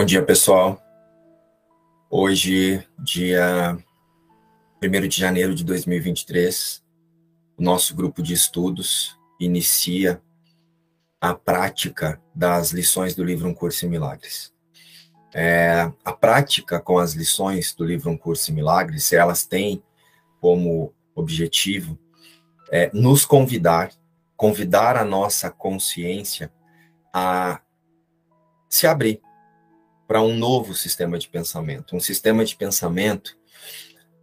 [0.00, 0.82] Bom dia, pessoal.
[2.08, 3.76] Hoje, dia
[4.82, 6.82] 1 de janeiro de 2023,
[7.58, 10.22] o nosso grupo de estudos inicia
[11.20, 14.54] a prática das lições do livro Um Curso em Milagres.
[15.34, 19.82] É, a prática com as lições do livro Um Curso em Milagres, elas têm
[20.40, 21.98] como objetivo
[22.72, 23.92] é, nos convidar,
[24.34, 26.50] convidar a nossa consciência
[27.12, 27.60] a
[28.66, 29.20] se abrir
[30.10, 33.38] para um novo sistema de pensamento, um sistema de pensamento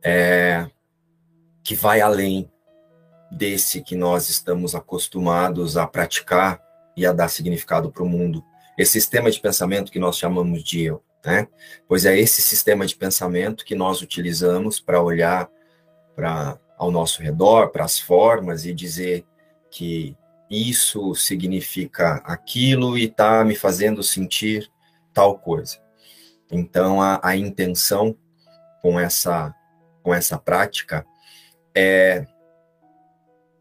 [0.03, 0.69] é,
[1.63, 2.51] que vai além
[3.31, 6.61] desse que nós estamos acostumados a praticar
[6.97, 8.43] e a dar significado para o mundo.
[8.77, 11.47] Esse sistema de pensamento que nós chamamos de eu, né?
[11.87, 15.49] Pois é esse sistema de pensamento que nós utilizamos para olhar
[16.17, 19.25] para ao nosso redor, para as formas e dizer
[19.71, 20.17] que
[20.51, 24.69] isso significa aquilo e está me fazendo sentir
[25.17, 25.79] tal coisa.
[26.51, 28.15] Então, a, a intenção
[28.83, 29.51] com essa,
[30.03, 31.03] com essa prática
[31.75, 32.23] é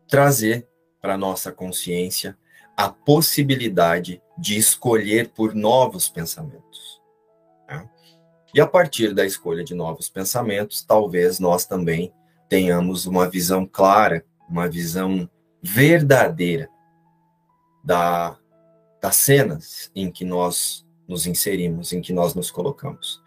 [0.06, 0.68] trazer
[1.00, 2.36] para nossa consciência
[2.76, 7.00] a possibilidade de escolher por novos pensamentos.
[7.66, 7.88] Né?
[8.54, 12.12] E a partir da escolha de novos pensamentos, talvez nós também
[12.50, 15.26] tenhamos uma visão clara, uma visão
[15.62, 16.68] verdadeira
[17.82, 18.36] da,
[19.00, 23.22] das cenas em que nós nos inserimos, em que nós nos colocamos.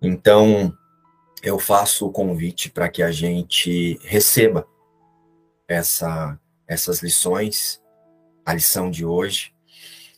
[0.00, 0.76] Então,
[1.42, 4.66] eu faço o convite para que a gente receba
[5.66, 7.80] essa, essas lições,
[8.44, 9.52] a lição de hoje,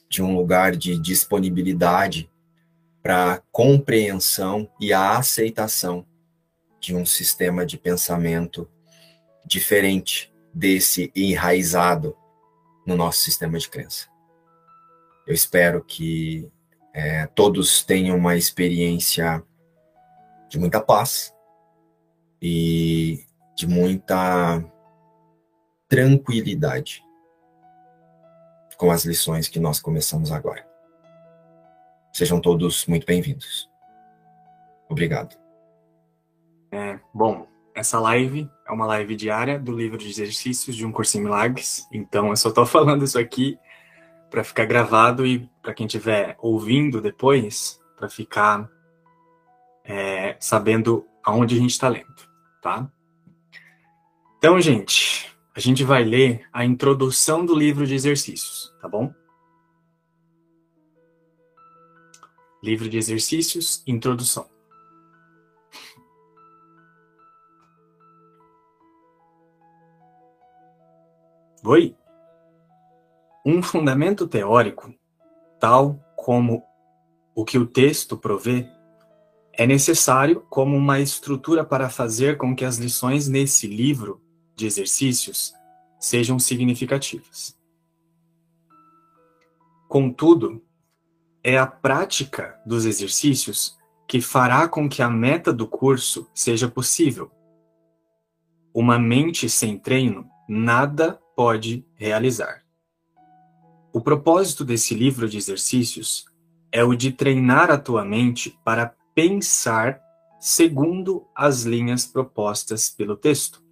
[0.08, 2.30] de um lugar de disponibilidade
[3.02, 6.06] para compreensão e a aceitação
[6.80, 8.68] de um sistema de pensamento
[9.44, 12.16] diferente desse enraizado
[12.86, 14.08] no nosso sistema de crença.
[15.26, 16.50] Eu espero que
[16.92, 19.42] é, todos tenham uma experiência
[20.48, 21.34] de muita paz
[22.42, 23.24] e
[23.56, 24.64] de muita
[25.88, 27.04] tranquilidade
[28.76, 30.66] com as lições que nós começamos agora.
[32.12, 33.68] Sejam todos muito bem-vindos.
[34.88, 35.36] Obrigado.
[36.72, 41.18] É, bom, essa live é uma live diária do livro de exercícios de um curso
[41.18, 43.58] em milagres, então eu só estou falando isso aqui
[44.30, 48.70] para ficar gravado e para quem estiver ouvindo depois, para ficar
[49.84, 52.14] é, sabendo aonde a gente está lendo,
[52.62, 52.90] tá?
[54.38, 59.12] Então, gente, a gente vai ler a introdução do livro de exercícios, tá bom?
[62.62, 64.48] Livro de exercícios, introdução.
[71.64, 71.94] Oi?
[73.44, 74.94] Um fundamento teórico,
[75.58, 76.62] tal como
[77.34, 78.68] o que o texto provê,
[79.52, 84.22] é necessário como uma estrutura para fazer com que as lições nesse livro
[84.54, 85.54] de exercícios
[85.98, 87.58] sejam significativas.
[89.88, 90.62] Contudo,
[91.42, 97.30] é a prática dos exercícios que fará com que a meta do curso seja possível.
[98.74, 102.59] Uma mente sem treino nada pode realizar.
[103.92, 106.24] O propósito desse livro de exercícios
[106.70, 110.00] é o de treinar a tua mente para pensar
[110.40, 113.62] segundo as linhas propostas pelo texto.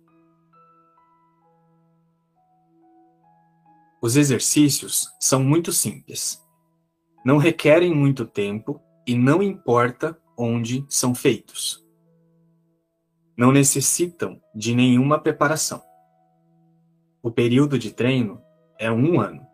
[4.03, 6.41] Os exercícios são muito simples.
[7.25, 11.85] Não requerem muito tempo e não importa onde são feitos.
[13.37, 15.83] Não necessitam de nenhuma preparação.
[17.23, 18.41] O período de treino
[18.79, 19.48] é um ano.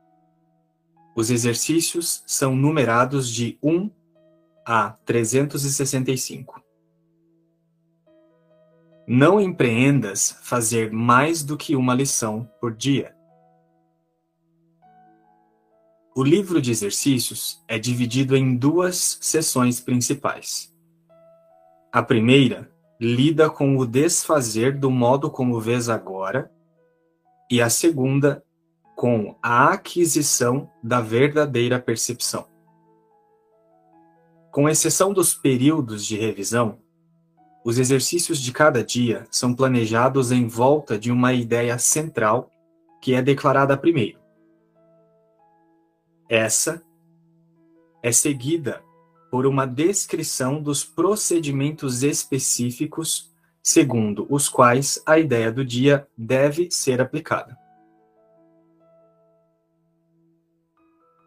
[1.14, 3.90] Os exercícios são numerados de 1
[4.66, 6.60] a 365.
[9.06, 13.14] Não empreendas fazer mais do que uma lição por dia.
[16.16, 20.72] O livro de exercícios é dividido em duas sessões principais.
[21.92, 26.50] A primeira lida com o desfazer do modo como vês agora,
[27.50, 28.42] e a segunda
[28.94, 32.46] com a aquisição da verdadeira percepção.
[34.50, 36.78] Com exceção dos períodos de revisão,
[37.64, 42.50] os exercícios de cada dia são planejados em volta de uma ideia central
[43.00, 44.18] que é declarada primeiro.
[46.28, 46.82] Essa
[48.02, 48.82] é seguida
[49.30, 57.00] por uma descrição dos procedimentos específicos segundo os quais a ideia do dia deve ser
[57.00, 57.63] aplicada.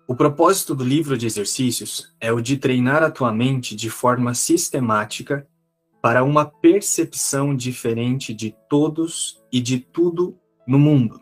[0.09, 4.33] O propósito do livro de exercícios é o de treinar a tua mente de forma
[4.33, 5.45] sistemática
[6.01, 11.19] para uma percepção diferente de todos e de tudo no mundo.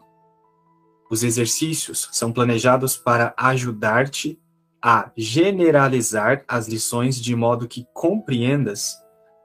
[1.10, 4.40] Os exercícios são planejados para ajudar-te
[4.80, 8.96] a generalizar as lições de modo que compreendas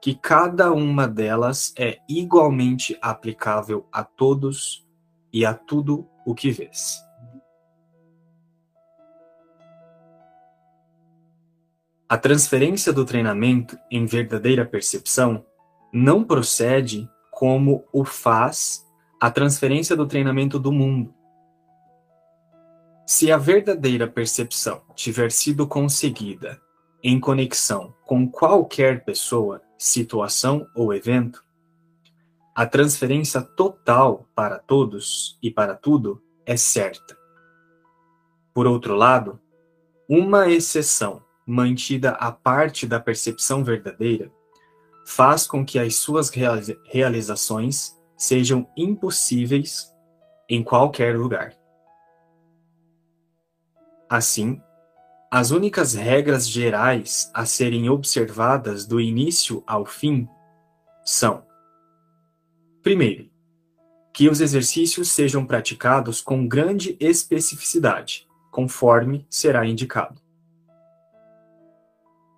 [0.03, 4.87] que cada uma delas é igualmente aplicável a todos
[5.33, 7.10] e a tudo o que vês.
[12.11, 15.47] A transferência do treinamento em verdadeira percepção
[15.93, 18.85] não procede como o faz
[19.21, 21.15] a transferência do treinamento do mundo.
[23.07, 26.61] Se a verdadeira percepção tiver sido conseguida
[27.01, 31.45] em conexão com qualquer pessoa, situação ou evento,
[32.57, 37.17] a transferência total para todos e para tudo é certa.
[38.53, 39.39] Por outro lado,
[40.09, 44.31] uma exceção mantida à parte da percepção verdadeira
[45.05, 46.31] faz com que as suas
[46.85, 49.93] realizações sejam impossíveis
[50.49, 51.53] em qualquer lugar.
[54.09, 54.61] Assim,
[55.29, 60.29] as únicas regras gerais a serem observadas do início ao fim
[61.05, 61.45] são:
[62.81, 63.29] primeiro,
[64.13, 70.20] que os exercícios sejam praticados com grande especificidade, conforme será indicado.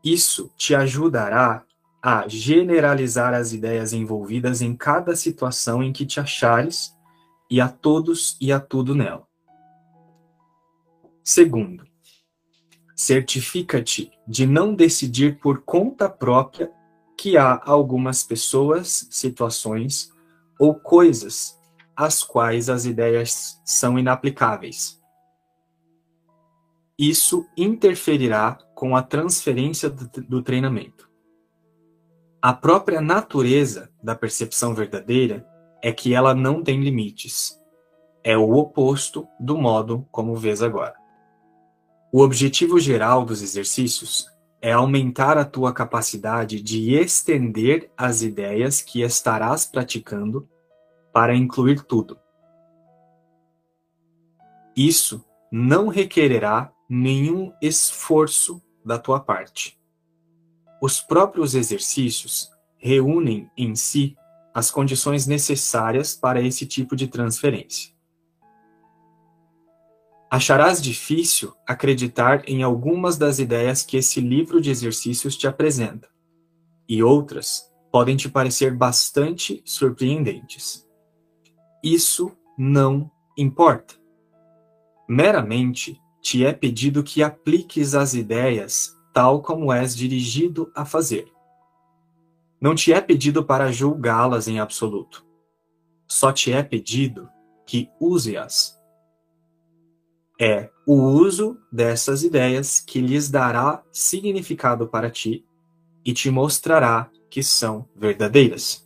[0.04, 1.64] Isso te ajudará
[2.02, 6.92] a generalizar as ideias envolvidas em cada situação em que te achares
[7.48, 9.26] e a todos e a tudo nela.
[11.22, 11.86] Segundo,
[12.96, 16.72] certifica-te de não decidir por conta própria
[17.16, 20.12] que há algumas pessoas, situações
[20.58, 21.56] ou coisas
[21.94, 25.00] às quais as ideias são inaplicáveis.
[26.98, 31.08] Isso interferirá com a transferência do, treinamento.
[32.42, 35.46] A própria natureza da percepção verdadeira
[35.80, 37.56] é que ela não tem limites.
[38.24, 40.96] É o oposto do modo como vês agora.
[42.12, 44.26] O objetivo geral dos exercícios
[44.60, 50.48] é aumentar a tua capacidade de estender as ideias que estarás praticando
[51.12, 52.18] para incluir tudo.
[54.76, 59.78] Isso não requererá nenhum esforço da tua parte.
[60.80, 64.16] Os próprios exercícios reúnem em si
[64.52, 67.92] as condições necessárias para esse tipo de transferência.
[70.28, 76.08] Acharás difícil acreditar em algumas das ideias que esse livro de exercícios te apresenta,
[76.88, 80.88] e outras podem te parecer bastante surpreendentes.
[81.84, 83.94] Isso não importa.
[85.08, 91.30] Meramente te é pedido que apliques as ideias tal como és dirigido a fazer.
[92.60, 95.26] Não te é pedido para julgá-las em absoluto.
[96.08, 97.28] Só te é pedido
[97.66, 98.80] que use-as
[100.42, 105.46] é o uso dessas ideias que lhes dará significado para ti
[106.04, 108.84] e te mostrará que são verdadeiras.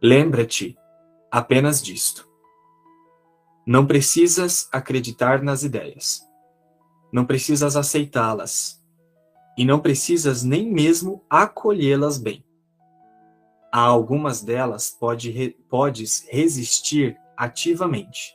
[0.00, 0.76] Lembra-te
[1.28, 2.28] apenas disto.
[3.66, 6.22] Não precisas acreditar nas ideias.
[7.12, 8.82] Não precisas aceitá-las.
[9.56, 12.44] E não precisas nem mesmo acolhê-las bem.
[13.72, 18.34] A algumas delas pode, podes resistir ativamente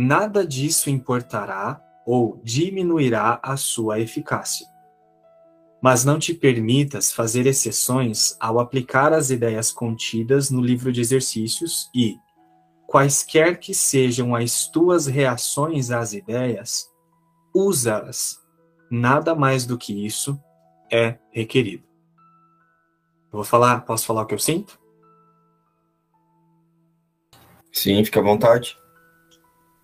[0.00, 4.66] nada disso importará ou diminuirá a sua eficácia.
[5.82, 11.90] Mas não te permitas fazer exceções ao aplicar as ideias contidas no livro de exercícios
[11.94, 12.16] e,
[12.90, 16.90] quaisquer que sejam as tuas reações às ideias,
[17.54, 18.44] usa-as.
[18.90, 20.36] Nada mais do que isso
[20.90, 21.84] é requerido.
[23.32, 24.76] Eu vou falar, posso falar o que eu sinto?
[27.72, 28.76] Sim, fica à vontade.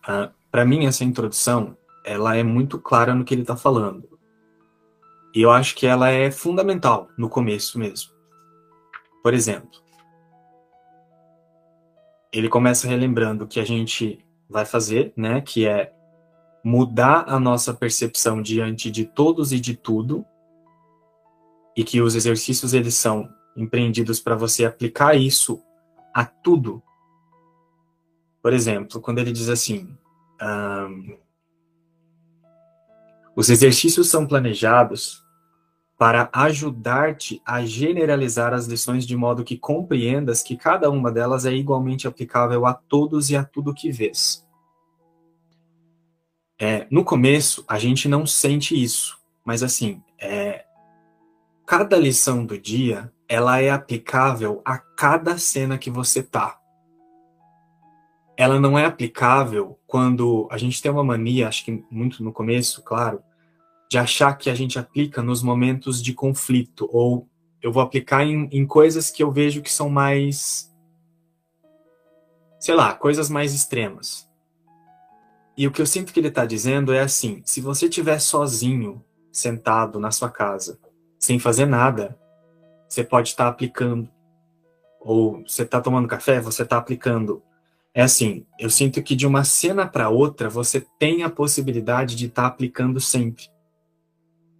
[0.03, 4.19] Uh, para mim, essa introdução ela é muito clara no que ele está falando.
[5.33, 8.11] E eu acho que ela é fundamental no começo mesmo.
[9.23, 9.86] Por exemplo,
[12.33, 15.93] ele começa relembrando que a gente vai fazer, né, que é
[16.65, 20.25] mudar a nossa percepção diante de todos e de tudo,
[21.77, 25.63] e que os exercícios eles são empreendidos para você aplicar isso
[26.13, 26.83] a tudo.
[28.43, 29.97] Por exemplo, quando ele diz assim:
[30.41, 31.19] um,
[33.35, 35.26] os exercícios são planejados
[35.99, 41.53] para ajudar-te a generalizar as lições de modo que compreendas que cada uma delas é
[41.53, 44.47] igualmente aplicável a todos e a tudo que vês.
[46.59, 50.65] É, no começo, a gente não sente isso, mas assim, é,
[51.67, 56.59] cada lição do dia, ela é aplicável a cada cena que você tá.
[58.37, 62.83] Ela não é aplicável quando a gente tem uma mania, acho que muito no começo,
[62.83, 63.23] claro,
[63.89, 67.29] de achar que a gente aplica nos momentos de conflito, ou
[67.63, 70.73] eu vou aplicar em, em coisas que eu vejo que são mais,
[72.59, 74.27] sei lá, coisas mais extremas.
[75.57, 79.03] E o que eu sinto que ele está dizendo é assim: se você estiver sozinho,
[79.33, 80.79] sentado na sua casa,
[81.19, 82.19] sem fazer nada,
[82.89, 84.09] você pode estar tá aplicando.
[85.01, 87.43] Ou você está tomando café, você está aplicando.
[87.95, 92.27] É assim, eu sinto que de uma cena para outra você tem a possibilidade de
[92.27, 93.49] estar tá aplicando sempre.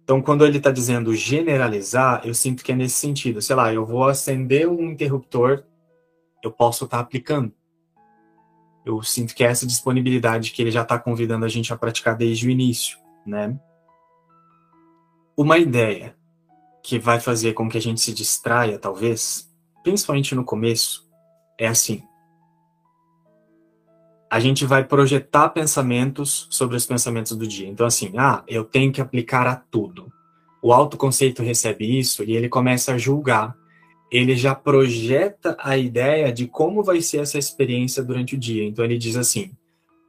[0.07, 3.41] Então, quando ele está dizendo generalizar, eu sinto que é nesse sentido.
[3.41, 5.65] Sei lá, eu vou acender um interruptor,
[6.41, 7.51] eu posso estar tá aplicando.
[8.85, 12.15] Eu sinto que é essa disponibilidade que ele já está convidando a gente a praticar
[12.15, 13.59] desde o início, né?
[15.35, 16.15] Uma ideia
[16.81, 21.05] que vai fazer com que a gente se distraia, talvez, principalmente no começo,
[21.59, 22.01] é assim:
[24.29, 27.67] a gente vai projetar pensamentos sobre os pensamentos do dia.
[27.67, 30.11] Então, assim, ah, eu tenho que aplicar a tudo.
[30.61, 33.55] O autoconceito recebe isso e ele começa a julgar.
[34.11, 38.65] Ele já projeta a ideia de como vai ser essa experiência durante o dia.
[38.65, 39.51] Então, ele diz assim: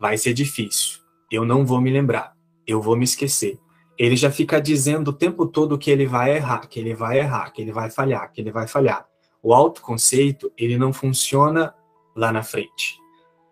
[0.01, 0.99] vai ser difícil,
[1.31, 2.33] eu não vou me lembrar,
[2.67, 3.59] eu vou me esquecer.
[3.97, 7.51] Ele já fica dizendo o tempo todo que ele vai errar, que ele vai errar,
[7.51, 9.05] que ele vai falhar, que ele vai falhar.
[9.43, 11.75] O autoconceito, ele não funciona
[12.15, 12.99] lá na frente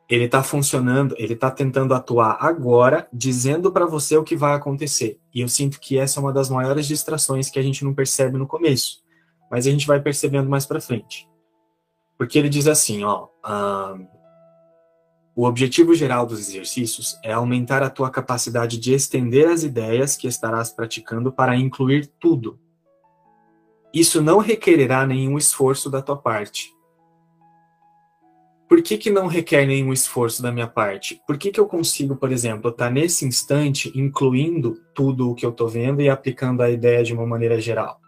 [0.08, 5.18] ele está funcionando, ele está tentando atuar agora, dizendo para você o que vai acontecer.
[5.34, 8.38] E eu sinto que essa é uma das maiores distrações que a gente não percebe
[8.38, 9.02] no começo,
[9.50, 11.28] mas a gente vai percebendo mais para frente.
[12.16, 14.06] Porque ele diz assim, ó, um,
[15.34, 20.28] o objetivo geral dos exercícios é aumentar a tua capacidade de estender as ideias que
[20.28, 22.60] estarás praticando para incluir tudo.
[23.92, 26.75] Isso não requererá nenhum esforço da tua parte
[28.68, 31.20] por que, que não requer nenhum esforço da minha parte?
[31.26, 35.50] Por que, que eu consigo, por exemplo, estar nesse instante incluindo tudo o que eu
[35.50, 38.00] estou vendo e aplicando a ideia de uma maneira geral?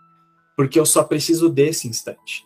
[0.57, 2.45] Porque eu só preciso desse instante.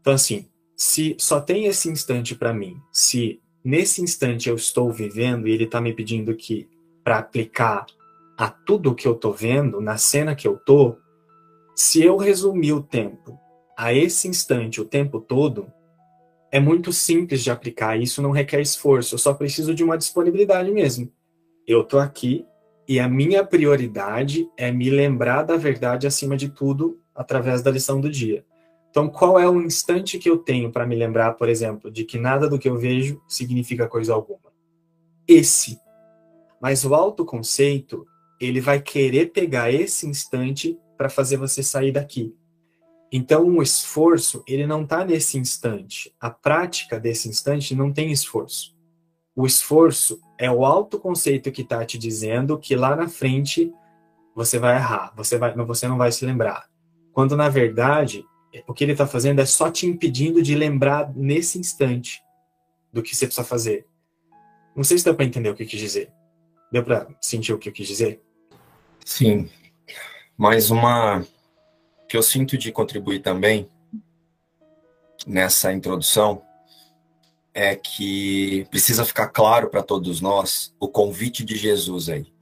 [0.00, 5.46] Então, assim, se só tem esse instante para mim, se nesse instante eu estou vivendo
[5.46, 6.68] e ele está me pedindo que
[7.04, 7.86] para aplicar
[8.36, 10.98] a tudo o que eu estou vendo, na cena que eu estou,
[11.76, 13.38] se eu resumir o tempo
[13.76, 15.72] a esse instante o tempo todo,
[16.54, 20.70] é muito simples de aplicar, isso não requer esforço, eu só preciso de uma disponibilidade
[20.70, 21.10] mesmo.
[21.66, 22.46] Eu tô aqui
[22.86, 28.00] e a minha prioridade é me lembrar da verdade acima de tudo através da lição
[28.00, 28.46] do dia.
[28.88, 32.18] Então, qual é o instante que eu tenho para me lembrar, por exemplo, de que
[32.18, 34.52] nada do que eu vejo significa coisa alguma?
[35.26, 35.80] Esse.
[36.62, 38.06] Mas o autoconceito,
[38.40, 42.32] ele vai querer pegar esse instante para fazer você sair daqui.
[43.16, 46.12] Então, o esforço, ele não está nesse instante.
[46.20, 48.76] A prática desse instante não tem esforço.
[49.36, 53.72] O esforço é o autoconceito que está te dizendo que lá na frente
[54.34, 56.68] você vai errar, você, vai, você não vai se lembrar.
[57.12, 58.24] Quando, na verdade,
[58.66, 62.20] o que ele está fazendo é só te impedindo de lembrar nesse instante
[62.92, 63.86] do que você precisa fazer.
[64.74, 66.12] Não sei se deu para entender o que eu quis dizer.
[66.72, 68.20] Deu para sentir o que eu quis dizer?
[69.04, 69.48] Sim.
[70.36, 71.24] Mais uma
[72.14, 73.68] que eu sinto de contribuir também
[75.26, 76.44] nessa introdução
[77.52, 82.32] é que precisa ficar claro para todos nós o convite de Jesus aí.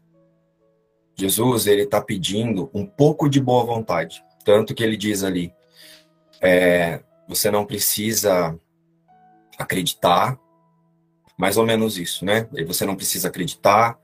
[1.17, 5.55] Jesus ele está pedindo um pouco de boa vontade, tanto que ele diz ali,
[6.39, 8.55] é, você não precisa
[9.59, 10.39] acreditar,
[11.35, 12.47] mais ou menos isso, né?
[12.67, 13.99] Você não precisa acreditar,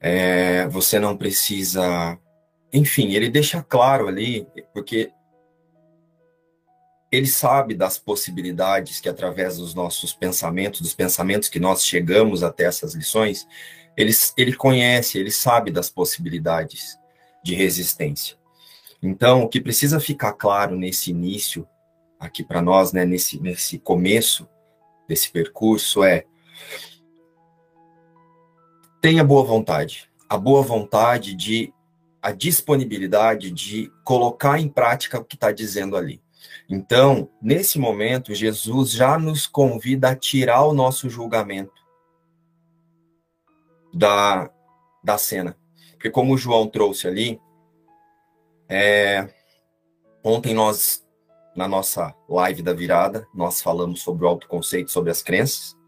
[0.00, 2.18] é, você não precisa
[2.72, 5.10] enfim, ele deixa claro ali, porque
[7.10, 12.64] ele sabe das possibilidades que, através dos nossos pensamentos, dos pensamentos que nós chegamos até
[12.64, 13.46] essas lições,
[13.96, 16.98] ele, ele conhece, ele sabe das possibilidades
[17.42, 18.36] de resistência.
[19.02, 21.66] Então, o que precisa ficar claro nesse início,
[22.20, 24.46] aqui para nós, né, nesse, nesse começo
[25.08, 26.26] desse percurso, é:
[29.00, 30.10] tenha boa vontade.
[30.28, 31.72] A boa vontade de
[32.22, 36.22] a disponibilidade de colocar em prática o que está dizendo ali.
[36.68, 41.82] Então, nesse momento, Jesus já nos convida a tirar o nosso julgamento
[43.94, 44.50] da,
[45.02, 45.56] da cena.
[45.92, 47.40] Porque, como o João trouxe ali,
[48.68, 49.28] é,
[50.22, 51.04] ontem nós,
[51.56, 55.78] na nossa live da virada, nós falamos sobre o autoconceito, sobre as crenças,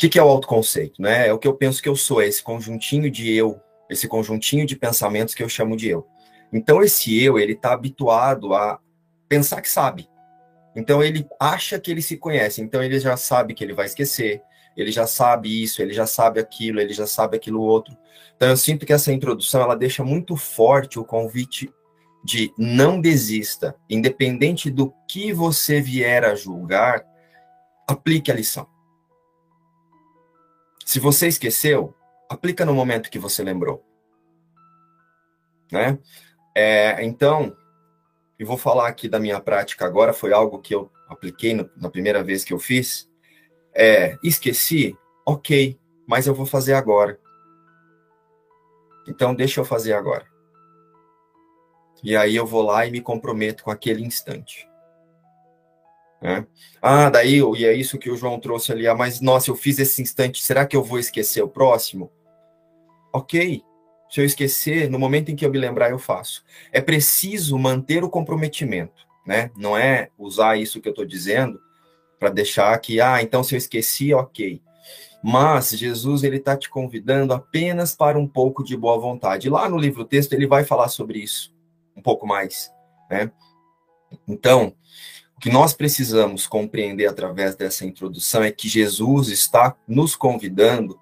[0.00, 1.00] que, que é o autoconceito?
[1.02, 1.28] Né?
[1.28, 3.60] É o que eu penso que eu sou, é esse conjuntinho de eu,
[3.90, 6.06] esse conjuntinho de pensamentos que eu chamo de eu.
[6.52, 8.78] Então, esse eu, ele está habituado a
[9.28, 10.08] pensar que sabe.
[10.74, 12.62] Então, ele acha que ele se conhece.
[12.62, 14.42] Então, ele já sabe que ele vai esquecer.
[14.76, 17.96] Ele já sabe isso, ele já sabe aquilo, ele já sabe aquilo outro.
[18.36, 21.68] Então, eu sinto que essa introdução, ela deixa muito forte o convite
[22.24, 23.74] de não desista.
[23.88, 27.04] Independente do que você vier a julgar,
[27.88, 28.66] aplique a lição.
[30.84, 31.94] Se você esqueceu,
[32.30, 33.84] aplica no momento que você lembrou.
[35.70, 35.98] Né?
[36.54, 37.56] É, então,
[38.38, 41.90] eu vou falar aqui da minha prática agora, foi algo que eu apliquei no, na
[41.90, 43.10] primeira vez que eu fiz.
[43.74, 44.96] É, esqueci?
[45.26, 47.18] Ok, mas eu vou fazer agora.
[49.08, 50.24] Então, deixa eu fazer agora.
[52.02, 54.68] E aí eu vou lá e me comprometo com aquele instante.
[56.22, 56.46] Né?
[56.80, 59.78] Ah, daí, e é isso que o João trouxe ali, ah, mas nossa, eu fiz
[59.78, 62.10] esse instante, será que eu vou esquecer o próximo?
[63.12, 63.62] Ok,
[64.10, 66.44] se eu esquecer, no momento em que eu me lembrar, eu faço.
[66.72, 69.50] É preciso manter o comprometimento, né?
[69.56, 71.60] Não é usar isso que eu estou dizendo
[72.18, 74.60] para deixar que, ah, então se eu esqueci, ok.
[75.22, 79.48] Mas Jesus ele está te convidando apenas para um pouco de boa vontade.
[79.48, 81.54] Lá no livro texto ele vai falar sobre isso
[81.96, 82.72] um pouco mais,
[83.10, 83.30] né?
[84.26, 84.74] Então,
[85.36, 90.98] o que nós precisamos compreender através dessa introdução é que Jesus está nos convidando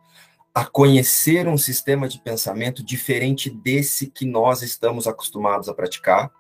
[0.55, 6.31] a conhecer um sistema de pensamento diferente desse que nós estamos acostumados a praticar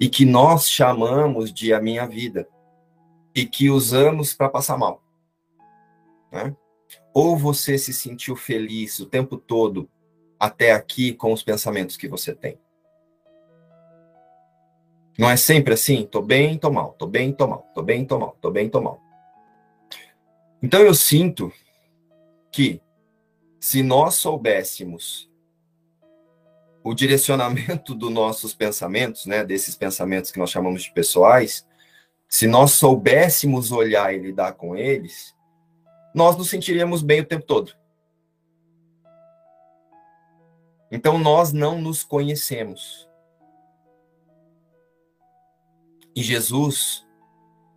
[0.00, 2.48] e que nós chamamos de a minha vida
[3.34, 5.02] e que usamos para passar mal.
[6.30, 6.54] Né?
[7.14, 9.88] Ou você se sentiu feliz o tempo todo
[10.38, 12.58] até aqui com os pensamentos que você tem?
[15.18, 16.04] Não é sempre assim?
[16.04, 18.80] Tô bem, tô mal, tô bem, tô mal, tô bem, tô mal, tô bem, tô
[18.80, 19.00] mal.
[20.62, 21.52] Então eu sinto
[22.50, 22.80] que
[23.62, 25.30] se nós soubéssemos
[26.82, 31.64] o direcionamento dos nossos pensamentos, né, desses pensamentos que nós chamamos de pessoais,
[32.28, 35.32] se nós soubéssemos olhar e lidar com eles,
[36.12, 37.72] nós nos sentiríamos bem o tempo todo.
[40.90, 43.08] Então nós não nos conhecemos.
[46.16, 47.06] E Jesus,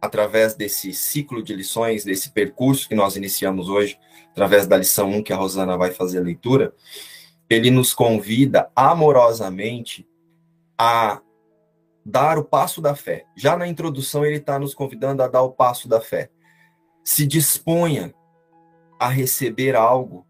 [0.06, 4.00] através desse ciclo de lições, desse percurso que nós iniciamos hoje,
[4.32, 6.74] através da lição 1 que a Rosana vai fazer a leitura,
[7.50, 10.08] ele nos convida amorosamente
[10.78, 11.22] a
[12.06, 13.26] dar o passo da fé.
[13.36, 16.30] Já na introdução, ele está nos convidando a dar o passo da fé.
[17.04, 18.13] Se disponha
[19.00, 20.26] a receber algo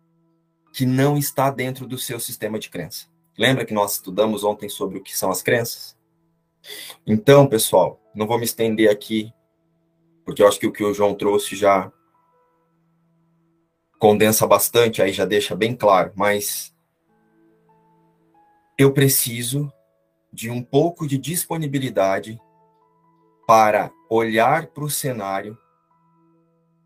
[0.73, 3.07] que não está dentro do seu sistema de crença.
[3.37, 5.97] Lembra que nós estudamos ontem sobre o que são as crenças?
[7.05, 9.33] Então, pessoal, não vou me estender aqui,
[10.25, 11.91] porque eu acho que o que o João trouxe já
[13.99, 16.75] condensa bastante, aí já deixa bem claro, mas
[18.77, 19.71] eu preciso
[20.33, 22.39] de um pouco de disponibilidade
[23.47, 25.57] para olhar para o cenário,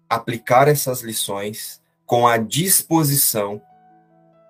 [0.08, 3.62] aplicar essas lições com a disposição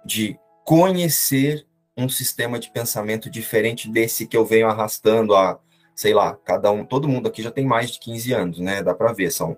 [0.06, 5.60] de conhecer um sistema de pensamento diferente desse que eu venho arrastando há,
[6.00, 8.82] sei lá, cada um, todo mundo aqui já tem mais de 15 anos, né?
[8.82, 9.58] Dá para ver, são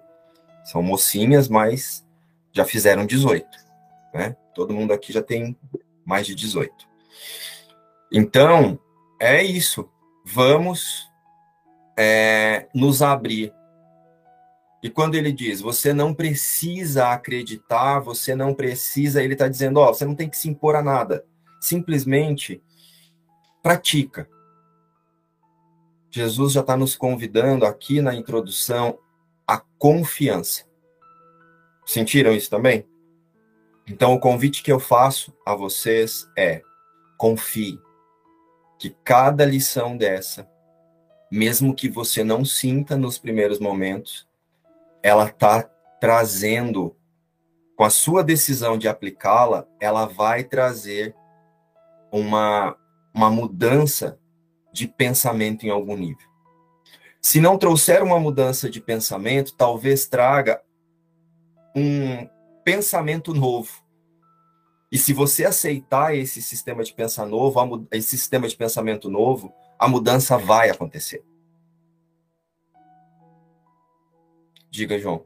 [0.63, 2.03] são mocinhas, mas
[2.51, 3.47] já fizeram 18,
[4.11, 4.35] né?
[4.55, 5.55] Todo mundo aqui já tem
[6.03, 6.73] mais de 18.
[8.11, 8.79] Então,
[9.19, 9.87] é isso.
[10.25, 11.07] Vamos
[11.95, 13.53] é, nos abrir.
[14.81, 19.93] E quando ele diz, você não precisa acreditar, você não precisa, ele está dizendo, ó,
[19.93, 21.23] você não tem que se impor a nada
[21.59, 22.63] simplesmente
[23.61, 24.27] pratica.
[26.11, 28.99] Jesus já está nos convidando aqui na introdução
[29.47, 30.65] a confiança.
[31.85, 32.85] Sentiram isso também?
[33.87, 36.61] Então, o convite que eu faço a vocês é:
[37.17, 37.79] confie
[38.77, 40.49] que cada lição dessa,
[41.31, 44.27] mesmo que você não sinta nos primeiros momentos,
[45.01, 45.63] ela está
[45.99, 46.95] trazendo,
[47.77, 51.15] com a sua decisão de aplicá-la, ela vai trazer
[52.11, 52.75] uma,
[53.13, 54.19] uma mudança
[54.71, 56.27] de pensamento em algum nível.
[57.21, 60.61] Se não trouxer uma mudança de pensamento, talvez traga
[61.75, 62.27] um
[62.63, 63.83] pensamento novo.
[64.91, 69.87] E se você aceitar esse sistema de pensar novo, esse sistema de pensamento novo, a
[69.87, 71.23] mudança vai acontecer.
[74.69, 75.25] Diga, João.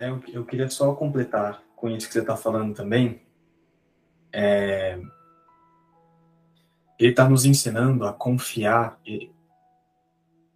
[0.00, 3.22] É, eu queria só completar com isso que você está falando também,
[4.32, 5.00] é,
[7.02, 9.28] ele está nos ensinando a confiar, e,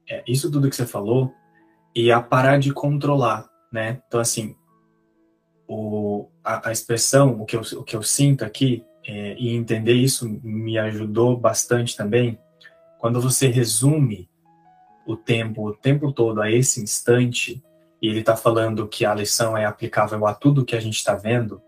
[0.08, 1.34] é, isso tudo que você falou,
[1.92, 3.48] e a parar de controlar.
[3.72, 4.00] né?
[4.06, 4.54] Então, assim,
[5.66, 9.94] o, a, a expressão, o que, eu, o que eu sinto aqui, é, e entender
[9.94, 12.38] isso me ajudou bastante também,
[12.98, 14.30] quando você resume
[15.04, 17.60] o tempo, o tempo todo a esse instante,
[18.00, 21.16] e ele está falando que a lição é aplicável a tudo que a gente está
[21.16, 21.60] vendo,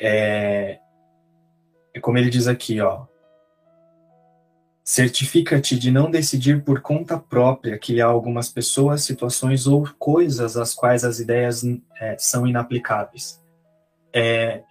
[0.00, 0.80] é,
[1.94, 3.06] é como ele diz aqui, ó,
[4.90, 10.72] Certifica-te de não decidir por conta própria que há algumas pessoas, situações ou coisas às
[10.72, 11.62] quais as ideias
[12.00, 13.38] é, são inaplicáveis.
[14.14, 14.62] É,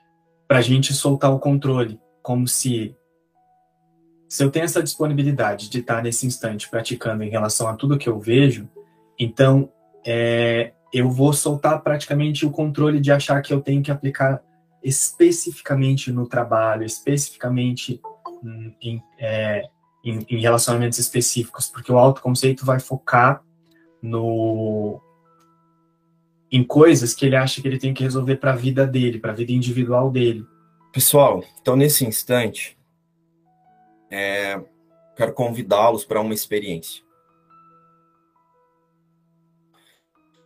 [0.48, 2.96] Para a gente soltar o controle, como se
[4.28, 8.10] se eu tenho essa disponibilidade de estar nesse instante praticando em relação a tudo que
[8.10, 8.68] eu vejo,
[9.20, 9.72] então
[10.04, 14.42] é, eu vou soltar praticamente o controle de achar que eu tenho que aplicar
[14.84, 18.02] especificamente no trabalho, especificamente
[18.82, 19.70] em, é,
[20.10, 23.44] em, relacionamentos específicos, porque o autoconceito vai focar
[24.02, 25.02] no
[26.50, 29.34] em coisas que ele acha que ele tem que resolver para a vida dele, para
[29.34, 30.46] a vida individual dele.
[30.94, 32.78] Pessoal, então nesse instante,
[34.10, 34.58] é,
[35.16, 37.04] quero convidá-los para uma experiência.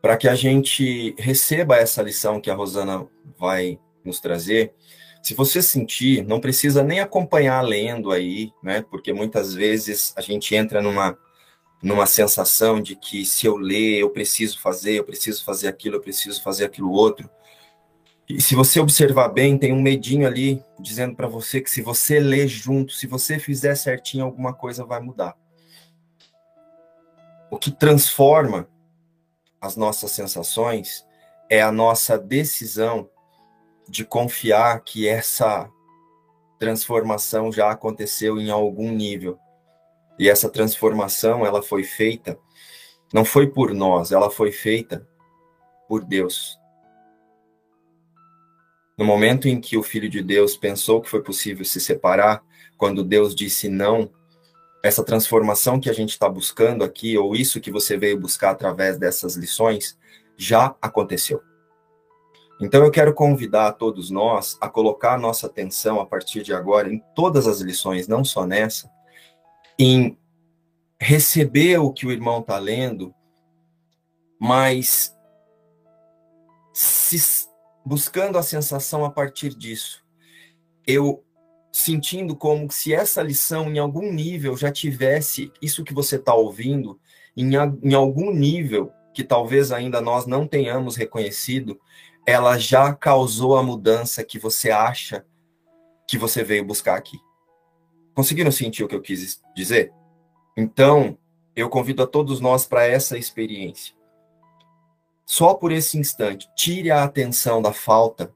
[0.01, 4.73] Para que a gente receba essa lição que a Rosana vai nos trazer,
[5.21, 8.81] se você sentir, não precisa nem acompanhar lendo aí, né?
[8.89, 11.17] Porque muitas vezes a gente entra numa
[11.81, 16.01] numa sensação de que se eu ler, eu preciso fazer, eu preciso fazer aquilo, eu
[16.01, 17.27] preciso fazer aquilo outro.
[18.29, 22.19] E se você observar bem, tem um medinho ali dizendo para você que se você
[22.19, 25.35] ler junto, se você fizer certinho, alguma coisa vai mudar.
[27.49, 28.69] O que transforma
[29.59, 31.05] as nossas sensações
[31.49, 33.09] é a nossa decisão
[33.91, 35.69] de confiar que essa
[36.57, 39.37] transformação já aconteceu em algum nível.
[40.17, 42.39] E essa transformação, ela foi feita
[43.13, 45.05] não foi por nós, ela foi feita
[45.87, 46.57] por Deus.
[48.97, 52.41] No momento em que o filho de Deus pensou que foi possível se separar,
[52.77, 54.09] quando Deus disse não,
[54.83, 58.97] essa transformação que a gente está buscando aqui, ou isso que você veio buscar através
[58.97, 59.97] dessas lições,
[60.37, 61.41] já aconteceu.
[62.61, 66.93] Então eu quero convidar todos nós a colocar a nossa atenção a partir de agora
[66.93, 68.87] em todas as lições, não só nessa,
[69.79, 70.15] em
[70.99, 73.11] receber o que o irmão está lendo,
[74.39, 75.17] mas
[76.71, 77.47] se,
[77.83, 80.05] buscando a sensação a partir disso.
[80.85, 81.25] Eu
[81.71, 86.99] sentindo como se essa lição, em algum nível, já tivesse isso que você está ouvindo,
[87.35, 91.79] em, em algum nível que talvez ainda nós não tenhamos reconhecido,
[92.25, 95.25] ela já causou a mudança que você acha
[96.07, 97.17] que você veio buscar aqui.
[98.13, 99.93] Conseguiram sentir o que eu quis dizer?
[100.57, 101.17] Então,
[101.55, 103.95] eu convido a todos nós para essa experiência.
[105.25, 108.33] Só por esse instante, tire a atenção da falta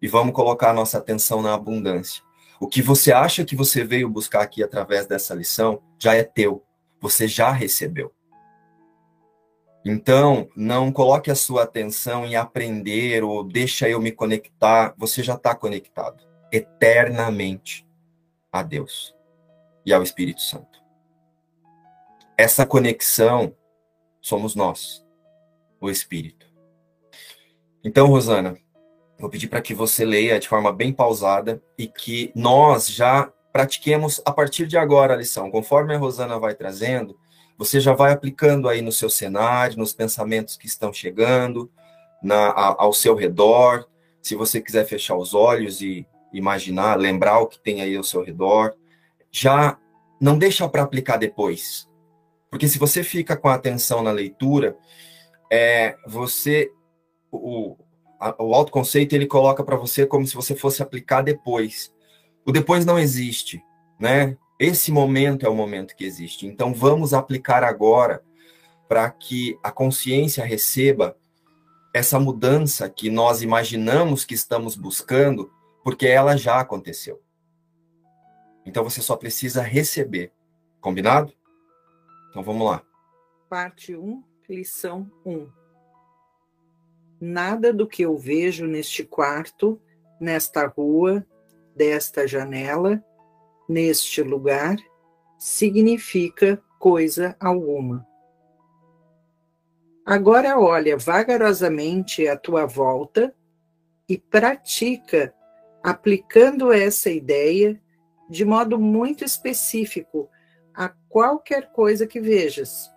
[0.00, 2.22] e vamos colocar a nossa atenção na abundância.
[2.60, 6.62] O que você acha que você veio buscar aqui através dessa lição já é teu,
[7.00, 8.12] você já recebeu.
[9.88, 14.92] Então, não coloque a sua atenção em aprender ou deixa eu me conectar.
[14.98, 17.86] Você já está conectado eternamente
[18.50, 19.14] a Deus
[19.84, 20.82] e ao Espírito Santo.
[22.36, 23.54] Essa conexão
[24.20, 25.06] somos nós,
[25.80, 26.52] o Espírito.
[27.84, 28.58] Então, Rosana,
[29.20, 34.20] vou pedir para que você leia de forma bem pausada e que nós já pratiquemos
[34.24, 35.48] a partir de agora a lição.
[35.48, 37.16] Conforme a Rosana vai trazendo,
[37.58, 41.70] você já vai aplicando aí no seu cenário, nos pensamentos que estão chegando,
[42.22, 43.86] na, a, ao seu redor.
[44.20, 48.22] Se você quiser fechar os olhos e imaginar, lembrar o que tem aí ao seu
[48.22, 48.74] redor,
[49.30, 49.78] já
[50.20, 51.88] não deixa para aplicar depois.
[52.50, 54.76] Porque se você fica com a atenção na leitura,
[55.50, 56.70] é, você
[57.30, 57.76] o,
[58.20, 61.92] a, o autoconceito ele coloca para você como se você fosse aplicar depois.
[62.44, 63.62] O depois não existe,
[63.98, 64.36] né?
[64.58, 66.46] Esse momento é o momento que existe.
[66.46, 68.22] Então, vamos aplicar agora
[68.88, 71.16] para que a consciência receba
[71.92, 75.50] essa mudança que nós imaginamos que estamos buscando,
[75.84, 77.20] porque ela já aconteceu.
[78.64, 80.32] Então, você só precisa receber.
[80.80, 81.32] Combinado?
[82.30, 82.82] Então, vamos lá.
[83.48, 85.48] Parte 1, lição 1.
[87.20, 89.80] Nada do que eu vejo neste quarto,
[90.20, 91.26] nesta rua,
[91.74, 93.02] desta janela,
[93.68, 94.76] neste lugar
[95.38, 98.06] significa coisa alguma.
[100.04, 103.34] Agora olha vagarosamente à tua volta
[104.08, 105.34] e pratica
[105.82, 107.80] aplicando essa ideia
[108.28, 110.28] de modo muito específico
[110.74, 112.90] a qualquer coisa que vejas.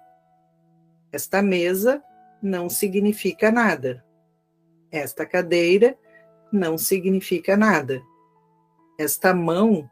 [1.11, 2.03] Esta mesa
[2.41, 4.05] não significa nada.
[4.91, 5.97] Esta cadeira
[6.51, 8.01] não significa nada.
[8.97, 9.89] Esta mão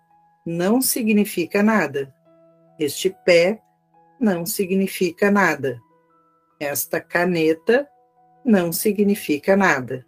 [0.48, 2.16] não significa nada.
[2.80, 3.62] Este pé
[4.18, 5.78] não significa nada.
[6.58, 7.86] Esta caneta
[8.46, 10.08] não significa nada.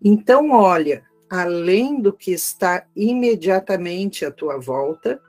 [0.00, 5.20] Então, olha, além do que está imediatamente à tua volta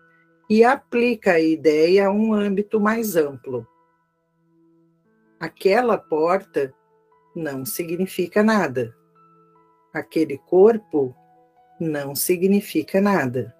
[0.48, 3.68] e aplica a ideia a um âmbito mais amplo.
[5.40, 6.72] Aquela porta
[7.36, 8.96] não significa nada.
[9.92, 11.16] Aquele corpo
[11.80, 13.56] não significa nada.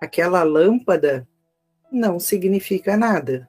[0.00, 1.28] Aquela lâmpada
[1.90, 3.48] não significa nada.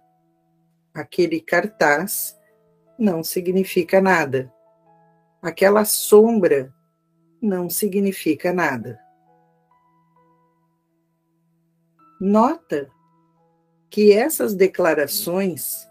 [0.93, 2.37] Aquele cartaz
[2.97, 4.53] não significa nada.
[5.41, 6.73] Aquela sombra
[7.41, 8.99] não significa nada.
[12.19, 12.89] Nota
[13.89, 15.89] que essas declarações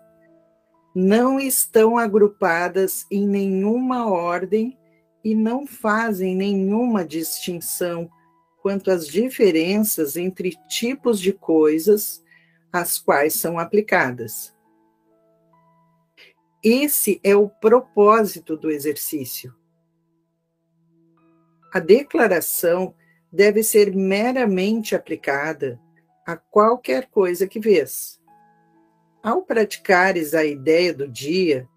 [0.95, 4.79] não estão agrupadas em nenhuma ordem
[5.25, 8.11] e não fazem nenhuma distinção
[8.61, 12.23] quanto às diferenças entre tipos de coisas
[12.73, 14.55] às quais são aplicadas.
[16.63, 19.55] Esse é o propósito do exercício.
[21.75, 22.95] A declaração
[23.33, 25.81] deve ser meramente aplicada
[26.25, 28.21] a qualquer coisa que vês.
[29.23, 31.69] Ao praticares a ideia do dia,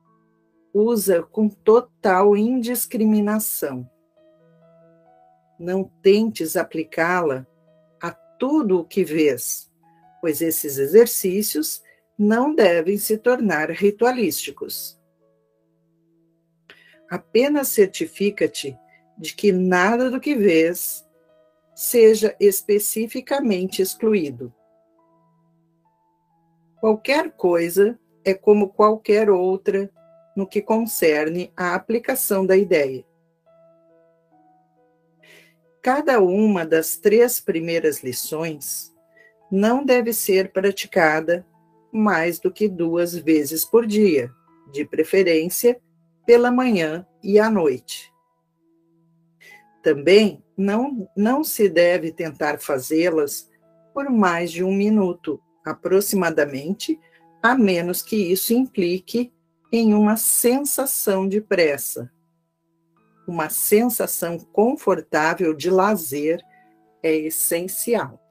[0.77, 3.89] usa com total indiscriminação.
[5.57, 7.47] Não tentes aplicá-la
[8.01, 9.71] a tudo o que vês,
[10.19, 11.81] pois esses exercícios
[12.19, 14.99] não devem se tornar ritualísticos.
[17.09, 18.77] Apenas certifica-te
[19.17, 21.07] de que nada do que vês
[21.73, 24.53] seja especificamente excluído.
[26.81, 29.89] Qualquer coisa é como qualquer outra
[30.36, 33.06] no que concerne à aplicação da ideia.
[35.82, 38.91] Cada uma das três primeiras lições
[39.52, 41.45] não deve ser praticada
[41.91, 44.32] mais do que duas vezes por dia,
[44.71, 45.80] de preferência
[46.26, 48.12] pela manhã e à noite.
[49.82, 53.50] Também não, não se deve tentar fazê-las
[53.93, 57.00] por mais de um minuto, aproximadamente,
[57.41, 59.32] a menos que isso implique
[59.71, 62.12] em uma sensação de pressa.
[63.28, 66.43] Uma sensação confortável de lazer
[67.01, 68.21] é essencial.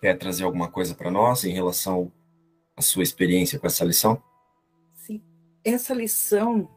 [0.00, 2.12] Quer trazer alguma coisa para nós em relação
[2.76, 4.20] à sua experiência com essa lição?
[4.94, 5.22] Sim,
[5.64, 6.68] essa lição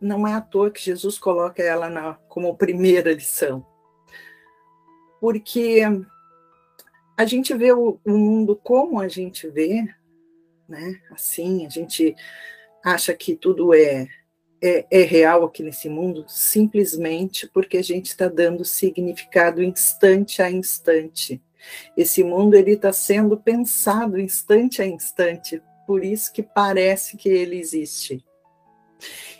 [0.00, 3.64] não é à toa que Jesus coloca ela na, como primeira lição.
[5.20, 5.82] Porque
[7.16, 9.86] a gente vê o, o mundo como a gente vê,
[10.70, 11.00] né?
[11.10, 12.14] Assim, a gente
[12.82, 14.06] acha que tudo é,
[14.62, 20.50] é, é real aqui nesse mundo simplesmente porque a gente está dando significado instante a
[20.50, 21.42] instante.
[21.96, 27.58] Esse mundo ele está sendo pensado instante a instante, por isso que parece que ele
[27.58, 28.24] existe.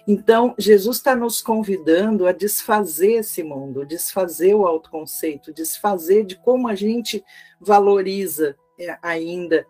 [0.07, 6.67] Então, Jesus está nos convidando a desfazer esse mundo, desfazer o autoconceito, desfazer de como
[6.67, 7.23] a gente
[7.61, 9.67] valoriza é, ainda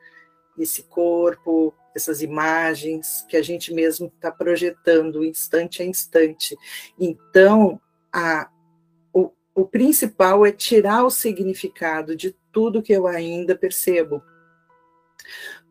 [0.63, 6.57] esse corpo, essas imagens que a gente mesmo está projetando instante a instante.
[6.99, 7.81] Então,
[8.13, 8.49] a,
[9.13, 14.23] o, o principal é tirar o significado de tudo que eu ainda percebo.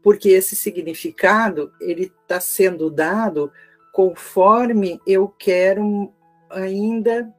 [0.02, 3.52] Porque esse significado, ele está sendo dado
[3.91, 6.13] conforme eu quero
[6.49, 7.34] ainda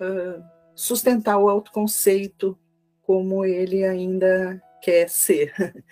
[0.00, 0.42] uh,
[0.74, 2.58] sustentar o autoconceito
[3.02, 5.52] como ele ainda quer ser.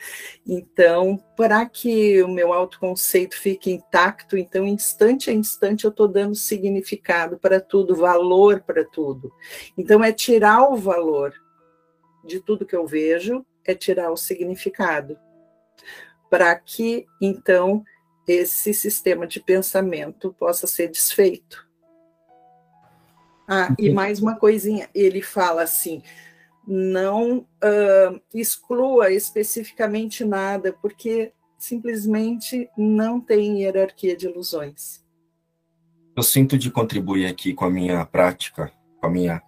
[0.50, 6.34] Então, para que o meu autoconceito fique intacto, então, instante a instante, eu estou dando
[6.34, 9.30] significado para tudo, valor para tudo.
[9.76, 11.34] Então, é tirar o valor
[12.24, 15.18] de tudo que eu vejo, é tirar o significado.
[16.30, 17.84] Para que, então,
[18.26, 21.66] esse sistema de pensamento possa ser desfeito.
[23.46, 26.02] Ah, e mais uma coisinha, ele fala assim:
[26.70, 35.02] não uh, exclua especificamente nada, porque simplesmente não tem hierarquia de ilusões.
[36.14, 39.42] Eu sinto de contribuir aqui com a minha prática, com a minha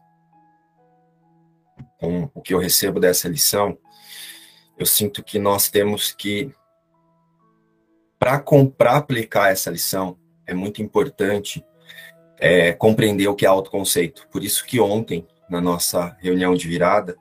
[1.98, 3.76] com o que eu recebo dessa lição.
[4.78, 6.50] Eu sinto que nós temos que
[8.18, 11.62] para comprar aplicar essa lição é muito importante
[12.38, 14.26] é, compreender o que é autoconceito.
[14.32, 17.16] Por isso que ontem na nossa reunião de virada,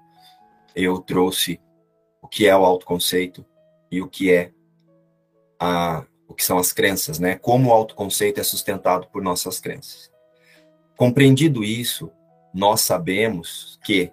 [0.76, 1.60] eu trouxe
[2.22, 3.46] o que é o autoconceito
[3.92, 4.52] e o que é
[5.60, 7.36] a, o que são as crenças, né?
[7.36, 10.12] Como o autoconceito é sustentado por nossas crenças.
[10.96, 12.12] Compreendido isso,
[12.54, 14.12] nós sabemos que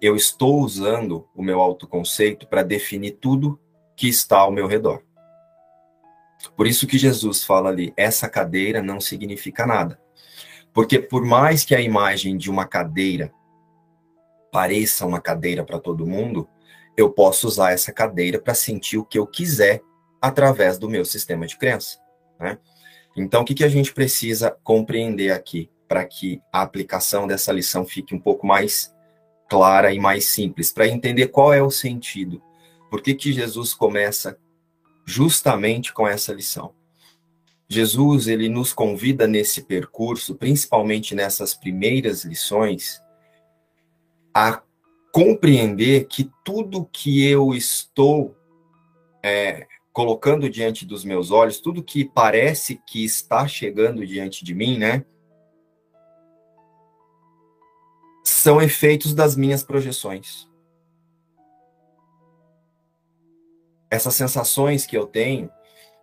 [0.00, 3.60] eu estou usando o meu autoconceito para definir tudo
[3.94, 5.02] que está ao meu redor.
[6.56, 10.00] Por isso que Jesus fala ali, essa cadeira não significa nada.
[10.76, 13.32] Porque por mais que a imagem de uma cadeira
[14.52, 16.46] pareça uma cadeira para todo mundo,
[16.98, 19.80] eu posso usar essa cadeira para sentir o que eu quiser
[20.20, 21.98] através do meu sistema de crença.
[22.38, 22.58] Né?
[23.16, 27.86] Então, o que, que a gente precisa compreender aqui para que a aplicação dessa lição
[27.86, 28.94] fique um pouco mais
[29.48, 32.42] clara e mais simples, para entender qual é o sentido.
[32.90, 34.36] Por que, que Jesus começa
[35.06, 36.74] justamente com essa lição?
[37.68, 43.02] Jesus, ele nos convida nesse percurso, principalmente nessas primeiras lições,
[44.32, 44.62] a
[45.12, 48.36] compreender que tudo que eu estou
[49.22, 54.78] é, colocando diante dos meus olhos, tudo que parece que está chegando diante de mim,
[54.78, 55.04] né?
[58.22, 60.48] São efeitos das minhas projeções.
[63.90, 65.50] Essas sensações que eu tenho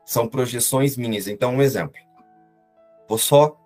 [0.05, 1.27] são projeções minhas.
[1.27, 1.99] Então, um exemplo.
[3.07, 3.57] Vou só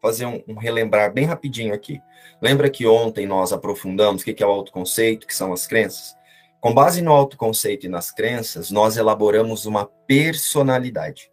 [0.00, 2.00] fazer um, um, relembrar bem rapidinho aqui.
[2.40, 6.14] Lembra que ontem nós aprofundamos o que é o autoconceito, que são as crenças?
[6.60, 11.30] Com base no autoconceito e nas crenças, nós elaboramos uma personalidade.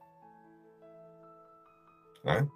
[2.24, 2.48] Né?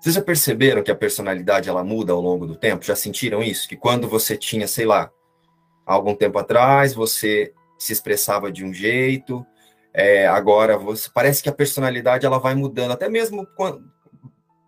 [0.00, 2.84] Vocês já perceberam que a personalidade ela muda ao longo do tempo?
[2.84, 3.68] Já sentiram isso?
[3.68, 5.10] Que quando você tinha, sei lá,
[5.84, 9.44] algum tempo atrás, você se expressava de um jeito,
[9.92, 13.90] é, agora você parece que a personalidade ela vai mudando, até mesmo quando,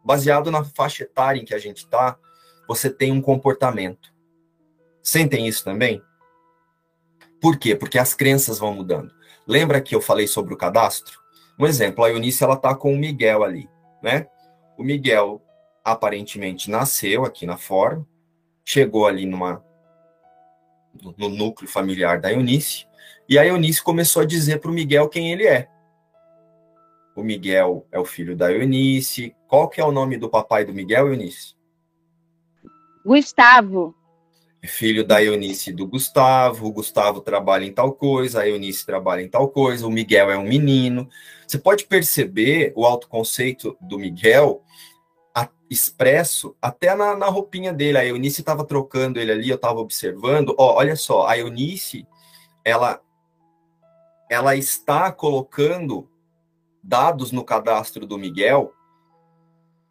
[0.04, 2.18] baseado na faixa etária em que a gente está,
[2.66, 4.12] você tem um comportamento.
[5.02, 6.02] Sentem isso também?
[7.40, 7.74] Por quê?
[7.74, 9.12] Porque as crenças vão mudando.
[9.46, 11.18] Lembra que eu falei sobre o cadastro?
[11.58, 13.68] Um exemplo, a Eunice ela tá com o Miguel ali,
[14.02, 14.26] né?
[14.78, 15.42] O Miguel
[15.84, 18.06] aparentemente nasceu aqui na forma,
[18.64, 19.62] chegou ali numa
[21.16, 22.86] no núcleo familiar da Eunice,
[23.28, 25.68] e a Eunice começou a dizer para o Miguel quem ele é.
[27.14, 29.34] O Miguel é o filho da Eunice.
[29.46, 31.54] Qual que é o nome do papai do Miguel, Eunice?
[33.04, 33.94] Gustavo.
[34.62, 36.66] É filho da Eunice e do Gustavo.
[36.66, 39.86] O Gustavo trabalha em tal coisa, a Eunice trabalha em tal coisa.
[39.86, 41.08] O Miguel é um menino.
[41.46, 44.62] Você pode perceber o autoconceito do Miguel
[45.72, 47.96] expresso até na, na roupinha dele.
[47.96, 50.54] A Eunice estava trocando ele ali, eu estava observando.
[50.58, 52.06] Ó, olha só, a Eunice,
[52.62, 53.00] ela,
[54.32, 56.08] ela está colocando
[56.82, 58.72] dados no cadastro do Miguel,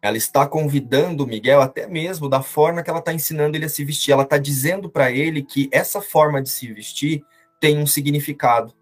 [0.02, 3.68] ela está convidando o Miguel até mesmo da forma que ela está ensinando ele a
[3.68, 4.10] se vestir.
[4.10, 7.24] Ela está dizendo para ele que essa forma de se vestir
[7.60, 8.74] tem um significado.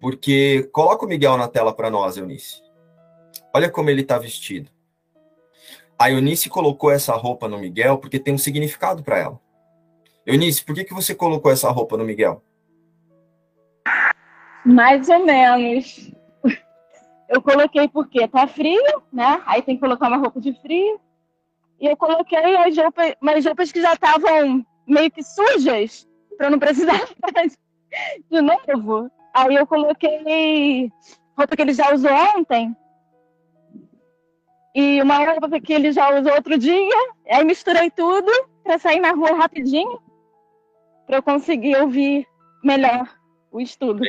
[0.00, 2.62] Porque coloca o Miguel na tela para nós, Eunice.
[3.54, 4.70] Olha como ele está vestido.
[5.98, 9.40] A Eunice colocou essa roupa no Miguel porque tem um significado para ela.
[10.24, 12.42] Eunice, por que, que você colocou essa roupa no Miguel?
[14.64, 16.12] Mais ou menos.
[17.28, 19.42] Eu coloquei porque tá frio, né?
[19.46, 21.00] Aí tem que colocar uma roupa de frio.
[21.80, 26.58] E eu coloquei as roupas, umas roupas que já estavam meio que sujas, para não
[26.58, 26.92] precisar
[28.30, 29.10] de novo.
[29.34, 30.92] Aí eu coloquei
[31.36, 32.76] roupa que ele já usou ontem.
[34.74, 37.14] E uma roupa que ele já usou outro dia.
[37.28, 38.30] Aí misturei tudo
[38.62, 40.00] para sair na rua rapidinho.
[41.06, 42.26] Para eu conseguir ouvir
[42.62, 43.08] melhor
[43.50, 44.02] o estudo.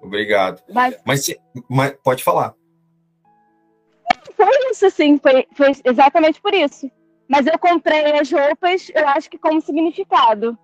[0.00, 0.62] Obrigado.
[0.72, 1.34] Mas, mas,
[1.68, 2.54] mas pode falar
[4.40, 6.90] foi isso, assim, foi, foi exatamente por isso.
[7.28, 10.58] Mas eu comprei as roupas, eu acho que como significado.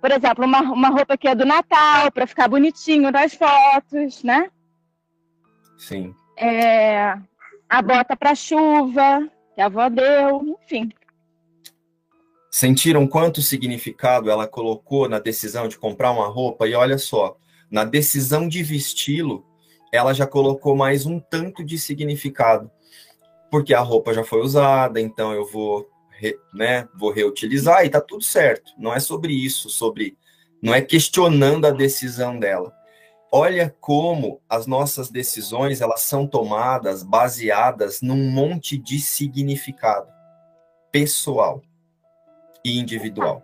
[0.00, 4.50] Por exemplo, uma, uma roupa que é do Natal, para ficar bonitinho nas fotos, né?
[5.78, 6.14] Sim.
[6.36, 7.16] É,
[7.68, 10.90] a bota para chuva, que a avó deu, enfim.
[12.50, 16.68] Sentiram quanto significado ela colocou na decisão de comprar uma roupa?
[16.68, 17.36] E olha só,
[17.74, 19.44] na decisão de vesti-lo,
[19.92, 22.70] ela já colocou mais um tanto de significado
[23.50, 28.00] porque a roupa já foi usada, então eu vou, re, né, vou reutilizar e tá
[28.00, 28.70] tudo certo.
[28.78, 30.16] Não é sobre isso, sobre
[30.62, 32.72] não é questionando a decisão dela.
[33.32, 40.06] Olha como as nossas decisões elas são tomadas baseadas num monte de significado
[40.92, 41.60] pessoal
[42.64, 43.42] e individual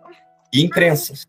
[0.53, 1.27] e em crenças.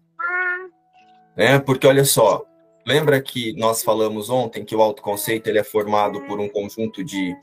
[1.36, 1.59] Né?
[1.59, 2.44] Porque olha só,
[2.84, 7.36] lembra que nós falamos ontem que o autoconceito ele é formado por um conjunto de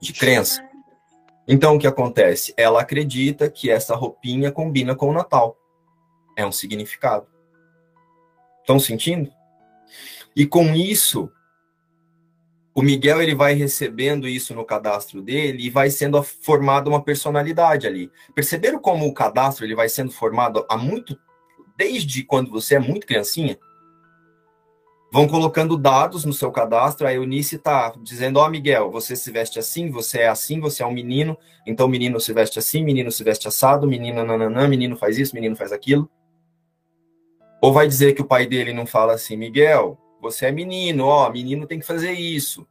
[0.00, 0.66] de crença.
[1.46, 2.54] Então, o que acontece?
[2.56, 5.58] Ela acredita que essa roupinha combina com o Natal.
[6.36, 7.26] É um significado.
[8.60, 9.30] Estão sentindo?
[10.34, 11.30] E com isso,
[12.74, 17.86] o Miguel ele vai recebendo isso no cadastro dele e vai sendo formada uma personalidade
[17.86, 18.10] ali.
[18.34, 21.18] Perceberam como o cadastro ele vai sendo formado há muito
[21.76, 23.58] desde quando você é muito criancinha?
[25.12, 29.28] Vão colocando dados no seu cadastro, a Eunice está dizendo, ó oh, Miguel, você se
[29.32, 31.36] veste assim, você é assim, você é um menino,
[31.66, 35.56] então menino se veste assim, menino se veste assado, menino nananã, menino faz isso, menino
[35.56, 36.08] faz aquilo.
[37.60, 41.28] Ou vai dizer que o pai dele não fala assim, Miguel, você é menino, ó,
[41.28, 42.64] menino tem que fazer isso.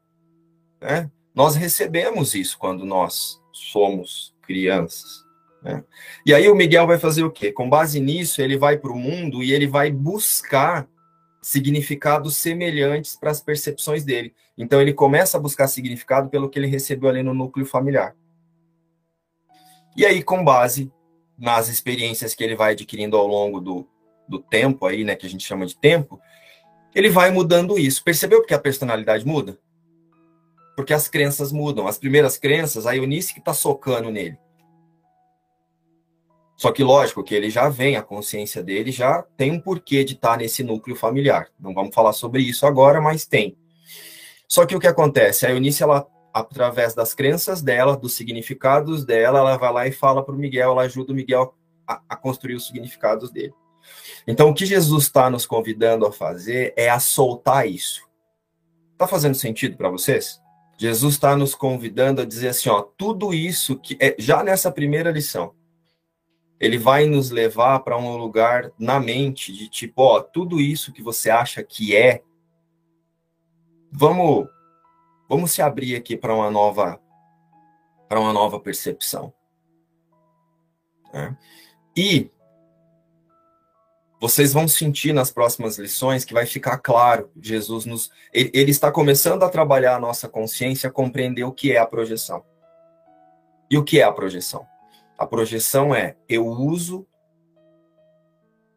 [0.79, 1.11] Né?
[1.35, 5.25] Nós recebemos isso quando nós somos crianças.
[5.61, 5.83] Né?
[6.25, 7.51] E aí o Miguel vai fazer o quê?
[7.51, 10.87] Com base nisso, ele vai para o mundo e ele vai buscar
[11.41, 14.33] significados semelhantes para as percepções dele.
[14.57, 18.15] Então ele começa a buscar significado pelo que ele recebeu ali no núcleo familiar.
[19.95, 20.91] E aí, com base
[21.37, 23.87] nas experiências que ele vai adquirindo ao longo do,
[24.27, 26.19] do tempo aí, né, que a gente chama de tempo,
[26.93, 28.03] ele vai mudando isso.
[28.03, 29.57] Percebeu porque a personalidade muda?
[30.75, 31.87] Porque as crenças mudam.
[31.87, 34.37] As primeiras crenças, a Eunice que está socando nele.
[36.59, 40.15] Só que, lógico, que ele já vem, a consciência dele já tem um porquê de
[40.15, 41.47] estar tá nesse núcleo familiar.
[41.57, 43.57] Não vamos falar sobre isso agora, mas tem.
[44.45, 45.45] Só que o que acontece?
[45.45, 50.21] A Eunice, ela, através das crenças dela, dos significados dela, ela vai lá e fala
[50.21, 51.55] para o Miguel, ela ajuda o Miguel
[51.87, 53.53] a, a construir os significados dele.
[54.27, 58.01] Então, o que Jesus está nos convidando a fazer é a soltar isso.
[58.91, 60.41] Está fazendo sentido para vocês?
[60.77, 65.09] Jesus está nos convidando a dizer assim, ó, tudo isso que é já nessa primeira
[65.09, 65.53] lição,
[66.59, 71.01] ele vai nos levar para um lugar na mente de tipo, ó, tudo isso que
[71.01, 72.21] você acha que é,
[73.91, 74.47] vamos,
[75.29, 76.99] vamos se abrir aqui para uma nova,
[78.09, 79.33] para uma nova percepção.
[81.13, 81.37] Né?
[81.95, 82.29] E
[84.19, 88.91] vocês vão sentir nas próximas lições que vai ficar claro, Jesus nos ele, ele, está
[88.91, 92.43] começando a trabalhar a nossa consciência, a compreender o que é a projeção.
[93.71, 94.67] E o que é a projeção?
[95.19, 97.05] A projeção é eu uso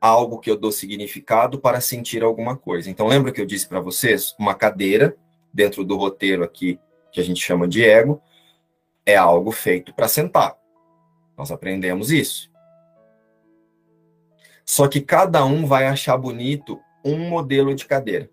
[0.00, 2.90] algo que eu dou significado para sentir alguma coisa.
[2.90, 5.16] Então lembra que eu disse para vocês, uma cadeira
[5.54, 6.80] dentro do roteiro aqui
[7.12, 8.20] que a gente chama de ego
[9.06, 10.58] é algo feito para sentar.
[11.38, 12.50] Nós aprendemos isso.
[14.64, 18.28] Só que cada um vai achar bonito um modelo de cadeira.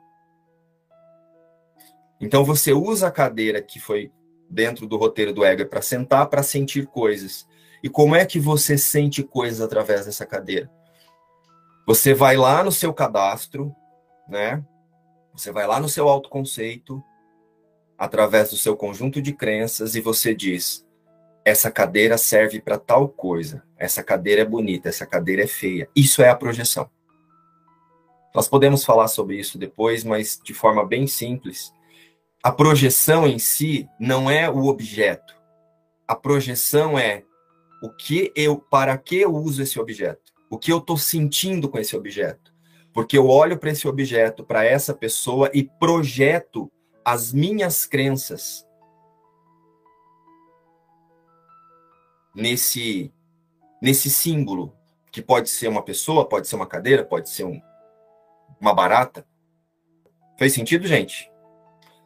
[2.19, 4.11] Então você usa a cadeira que foi
[4.49, 7.47] dentro do roteiro do ego para sentar para sentir coisas.
[7.81, 10.69] E como é que você sente coisas através dessa cadeira?
[11.85, 13.73] Você vai lá no seu cadastro,
[14.27, 14.63] né?
[15.33, 17.03] Você vai lá no seu autoconceito,
[17.97, 20.85] através do seu conjunto de crenças, e você diz:
[21.43, 25.89] essa cadeira serve para tal coisa, essa cadeira é bonita, essa cadeira é feia.
[25.95, 26.89] Isso é a projeção.
[28.35, 31.73] Nós podemos falar sobre isso depois, mas de forma bem simples.
[32.43, 35.35] A projeção em si não é o objeto.
[36.07, 37.23] A projeção é
[37.81, 40.33] o que eu, para que eu uso esse objeto?
[40.49, 42.53] O que eu estou sentindo com esse objeto?
[42.93, 46.71] Porque eu olho para esse objeto, para essa pessoa e projeto
[47.05, 48.67] as minhas crenças
[52.35, 53.13] nesse
[53.81, 54.75] nesse símbolo
[55.11, 57.59] que pode ser uma pessoa, pode ser uma cadeira, pode ser um,
[58.59, 59.25] uma barata.
[60.37, 61.31] Fez sentido, gente?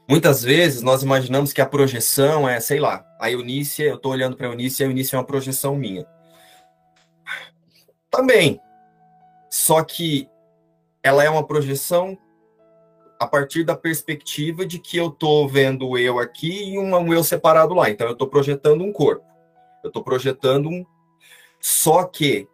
[0.07, 4.35] Muitas vezes nós imaginamos que a projeção é, sei lá, a Eunice, eu estou olhando
[4.35, 6.05] para a Eunice e a Eunice é uma projeção minha.
[8.11, 8.59] Também.
[9.49, 10.29] Só que
[11.01, 12.17] ela é uma projeção
[13.19, 17.23] a partir da perspectiva de que eu estou vendo eu aqui e um, um eu
[17.23, 17.89] separado lá.
[17.89, 19.25] Então eu estou projetando um corpo.
[19.83, 20.85] Eu estou projetando um.
[21.59, 22.47] Só que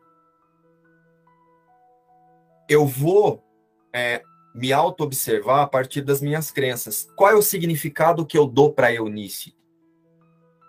[2.68, 3.43] eu vou
[3.91, 4.22] é,
[4.60, 7.07] me auto-observar a partir das minhas crenças.
[7.16, 9.55] Qual é o significado que eu dou para a Eunice?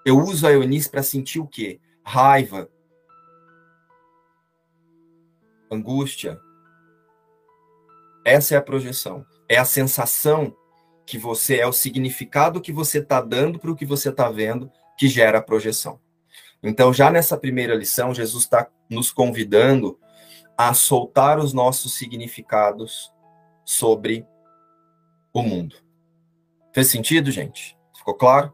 [0.06, 1.80] Eu uso a Eunice para sentir o quê?
[2.04, 2.70] Raiva,
[5.68, 6.40] angústia.
[8.24, 9.26] Essa é a projeção.
[9.48, 10.56] É a sensação
[11.04, 14.70] que você é o significado que você está dando para o que você está vendo
[14.96, 15.98] que gera a projeção.
[16.62, 19.98] Então, já nessa primeira lição, Jesus está nos convidando
[20.56, 23.10] a soltar os nossos significados
[23.70, 24.26] sobre
[25.32, 25.76] o mundo.
[26.74, 27.78] Fez sentido, gente?
[27.96, 28.52] Ficou claro?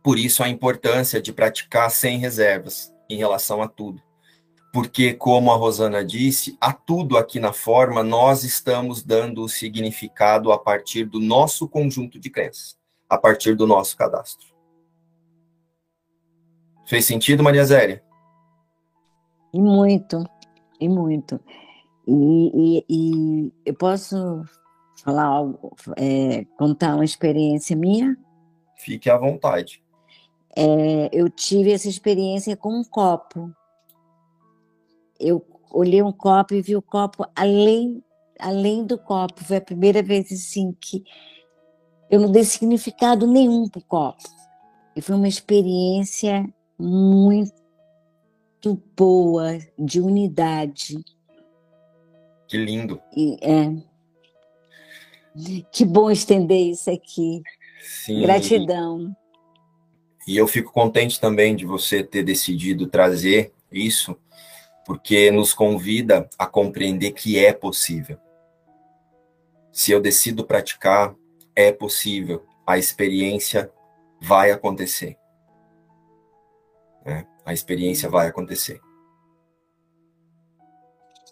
[0.00, 4.00] Por isso a importância de praticar sem reservas em relação a tudo.
[4.72, 10.52] Porque, como a Rosana disse, a tudo aqui na forma nós estamos dando o significado
[10.52, 14.54] a partir do nosso conjunto de crenças, a partir do nosso cadastro.
[16.86, 18.04] Fez sentido, Maria Zélia?
[19.52, 20.24] E muito,
[20.78, 21.40] e muito.
[22.06, 24.44] E, e, e eu posso
[25.02, 28.16] falar algo, é, contar uma experiência minha?
[28.76, 29.82] Fique à vontade.
[30.56, 33.52] É, eu tive essa experiência com um copo.
[35.18, 38.02] Eu olhei um copo e vi o copo além,
[38.38, 39.44] além do copo.
[39.44, 41.02] Foi a primeira vez assim que
[42.10, 44.22] eu não dei significado nenhum para o copo.
[44.94, 46.48] E foi uma experiência
[46.78, 47.52] muito
[48.96, 51.02] boa, de unidade.
[52.46, 53.00] Que lindo.
[53.16, 53.72] E, é,
[55.72, 57.42] que bom estender isso aqui.
[57.80, 58.22] Sim.
[58.22, 59.14] Gratidão.
[60.26, 64.16] E eu fico contente também de você ter decidido trazer isso,
[64.86, 68.18] porque nos convida a compreender que é possível.
[69.72, 71.14] Se eu decido praticar,
[71.54, 72.46] é possível.
[72.66, 73.70] A experiência
[74.20, 75.18] vai acontecer.
[77.04, 78.80] É, a experiência vai acontecer.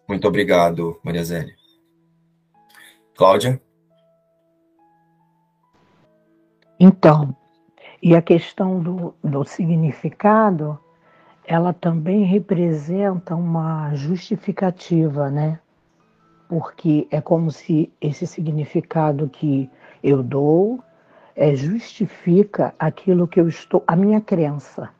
[0.09, 1.55] Muito obrigado, Maria Zélia.
[3.17, 3.61] Cláudia?
[6.79, 7.37] Então,
[8.03, 10.77] e a questão do, do significado,
[11.45, 15.61] ela também representa uma justificativa, né?
[16.49, 19.71] Porque é como se esse significado que
[20.03, 20.83] eu dou
[21.37, 24.91] é, justifica aquilo que eu estou, a minha crença,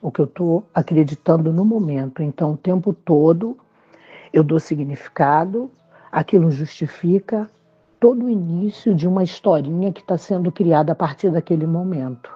[0.00, 2.22] o que eu estou acreditando no momento.
[2.22, 3.58] Então, o tempo todo
[4.34, 5.70] eu dou significado,
[6.10, 7.48] aquilo justifica
[8.00, 12.28] todo o início de uma historinha que está sendo criada a partir daquele momento.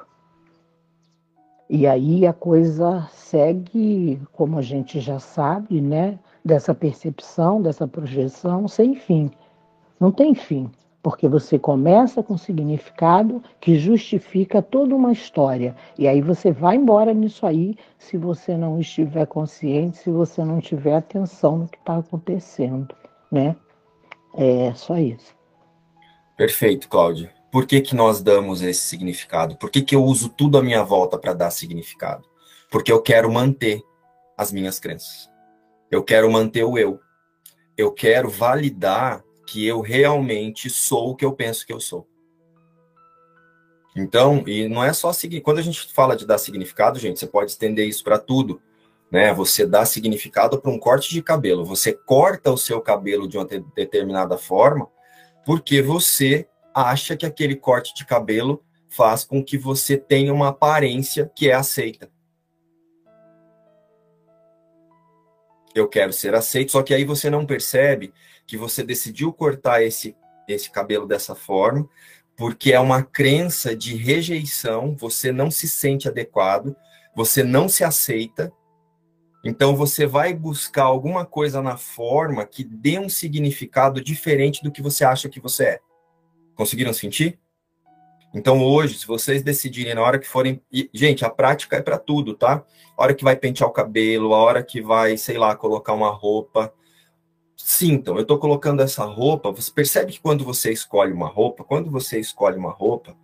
[1.68, 8.68] E aí a coisa segue, como a gente já sabe, né, dessa percepção, dessa projeção,
[8.68, 9.28] sem fim.
[9.98, 10.70] Não tem fim,
[11.02, 15.74] porque você começa com significado que justifica toda uma história.
[15.98, 20.60] E aí você vai embora nisso aí se você não estiver consciente, se você não
[20.60, 22.94] tiver atenção no que está acontecendo,
[23.30, 23.56] né?
[24.34, 25.36] É só isso.
[26.36, 27.32] Perfeito, Cláudia.
[27.50, 29.56] Por que, que nós damos esse significado?
[29.56, 32.24] Por que, que eu uso tudo à minha volta para dar significado?
[32.70, 33.82] Porque eu quero manter
[34.36, 35.30] as minhas crenças.
[35.90, 37.00] Eu quero manter o eu.
[37.76, 42.06] Eu quero validar que eu realmente sou o que eu penso que eu sou.
[43.96, 45.40] Então, e não é só seguir.
[45.40, 48.60] Quando a gente fala de dar significado, gente, você pode estender isso para tudo.
[49.10, 49.32] Né?
[49.32, 51.64] Você dá significado para um corte de cabelo.
[51.64, 54.86] Você corta o seu cabelo de uma determinada forma
[55.46, 61.32] porque você acha que aquele corte de cabelo faz com que você tenha uma aparência
[61.34, 62.10] que é aceita.
[65.74, 68.12] Eu quero ser aceito, só que aí você não percebe
[68.48, 70.16] que você decidiu cortar esse,
[70.48, 71.88] esse cabelo dessa forma,
[72.34, 76.74] porque é uma crença de rejeição, você não se sente adequado,
[77.14, 78.50] você não se aceita,
[79.44, 84.82] então você vai buscar alguma coisa na forma que dê um significado diferente do que
[84.82, 85.80] você acha que você é.
[86.54, 87.38] Conseguiram sentir?
[88.34, 91.98] Então hoje, se vocês decidirem na hora que forem, e, gente, a prática é para
[91.98, 92.64] tudo, tá?
[92.96, 96.10] A hora que vai pentear o cabelo, a hora que vai, sei lá, colocar uma
[96.10, 96.72] roupa,
[97.58, 101.90] sintam, eu estou colocando essa roupa, você percebe que quando você escolhe uma roupa, quando
[101.90, 103.16] você escolhe uma roupa,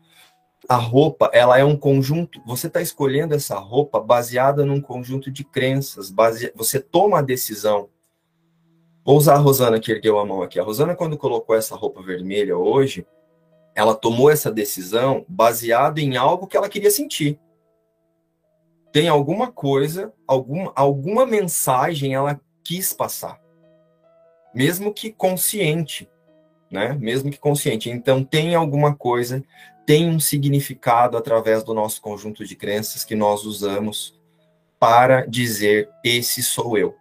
[0.68, 5.44] a roupa, ela é um conjunto, você está escolhendo essa roupa baseada num conjunto de
[5.44, 7.88] crenças, base, você toma a decisão.
[9.04, 10.58] Vou usar a Rosana que ergueu a mão aqui.
[10.58, 13.06] A Rosana, quando colocou essa roupa vermelha hoje,
[13.74, 17.38] ela tomou essa decisão baseada em algo que ela queria sentir.
[18.90, 23.43] Tem alguma coisa, alguma, alguma mensagem ela quis passar.
[24.54, 26.08] Mesmo que consciente,
[26.70, 26.92] né?
[26.94, 27.90] Mesmo que consciente.
[27.90, 29.44] Então tem alguma coisa
[29.86, 34.18] tem um significado através do nosso conjunto de crenças que nós usamos
[34.78, 36.96] para dizer: esse sou eu.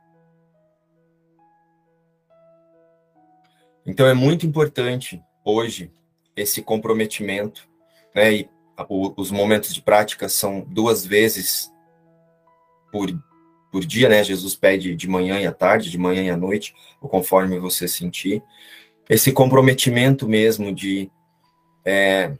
[3.86, 5.92] Então é muito importante hoje
[6.36, 7.68] esse comprometimento,
[8.16, 8.34] né?
[8.34, 8.50] E
[8.90, 11.72] os momentos de prática são duas vezes
[12.92, 13.08] por,
[13.74, 14.24] por dia, né?
[14.24, 17.88] Jesus pede de manhã e à tarde, de manhã e à noite, ou conforme você
[17.88, 18.44] sentir.
[19.10, 21.10] Esse comprometimento mesmo de
[21.84, 22.38] é,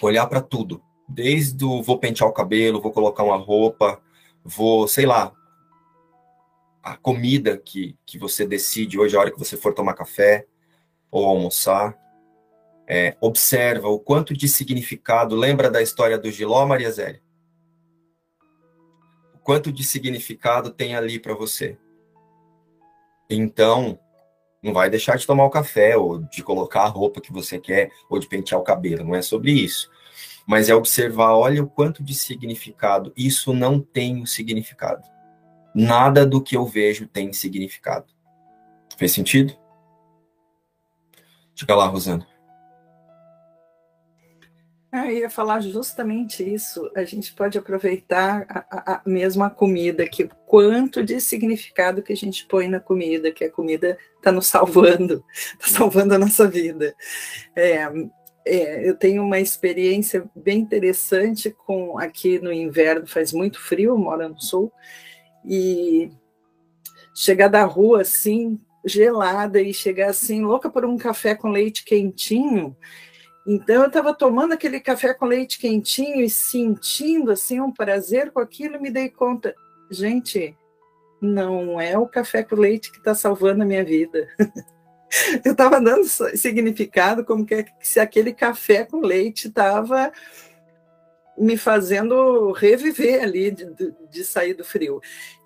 [0.00, 4.00] olhar para tudo, desde o vou pentear o cabelo, vou colocar uma roupa,
[4.44, 5.32] vou, sei lá,
[6.84, 10.46] a comida que, que você decide hoje, a hora que você for tomar café
[11.10, 11.98] ou almoçar.
[12.86, 17.20] É, observa o quanto de significado, lembra da história do Giló, Maria Zélia?
[19.48, 21.78] Quanto de significado tem ali para você.
[23.30, 23.98] Então,
[24.62, 27.90] não vai deixar de tomar o café, ou de colocar a roupa que você quer,
[28.10, 29.04] ou de pentear o cabelo.
[29.04, 29.90] Não é sobre isso.
[30.46, 33.10] Mas é observar, olha o quanto de significado.
[33.16, 35.08] Isso não tem um significado.
[35.74, 38.12] Nada do que eu vejo tem significado.
[38.98, 39.56] Fez sentido?
[41.54, 42.26] Diga lá, Rosana.
[44.90, 46.90] Ah, eu ia falar justamente isso.
[46.96, 52.12] A gente pode aproveitar a, a, a mesma comida, que o quanto de significado que
[52.12, 55.22] a gente põe na comida, que a comida está nos salvando,
[55.60, 56.94] está salvando a nossa vida.
[57.54, 57.86] É,
[58.46, 64.26] é, eu tenho uma experiência bem interessante com aqui no inverno, faz muito frio, moro
[64.26, 64.72] no sul,
[65.44, 66.10] e
[67.14, 72.74] chegar da rua assim, gelada, e chegar assim, louca por um café com leite quentinho,
[73.46, 78.40] então eu estava tomando aquele café com leite quentinho e sentindo assim um prazer com
[78.40, 79.54] aquilo, e me dei conta,
[79.90, 80.56] gente,
[81.20, 84.28] não é o café com leite que está salvando a minha vida.
[85.44, 90.12] eu estava dando significado como que se aquele café com leite estava
[91.38, 95.00] me fazendo reviver ali de, de, de, sair do frio.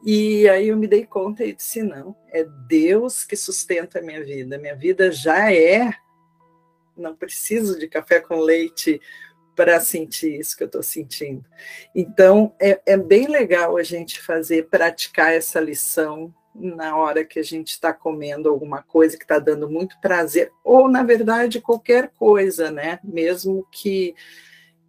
[0.05, 4.25] E aí eu me dei conta e disse: não, é Deus que sustenta a minha
[4.25, 4.59] vida.
[4.59, 5.93] Minha vida já é
[6.97, 9.01] não preciso de café com leite
[9.55, 11.45] para sentir isso que eu estou sentindo.
[11.95, 17.43] Então, é, é, bem legal a gente fazer, praticar essa lição na hora que a
[17.43, 22.71] gente está comendo alguma coisa que está dando muito prazer, ou, na verdade, qualquer coisa,
[22.71, 22.99] né?
[23.03, 24.15] Mesmo que,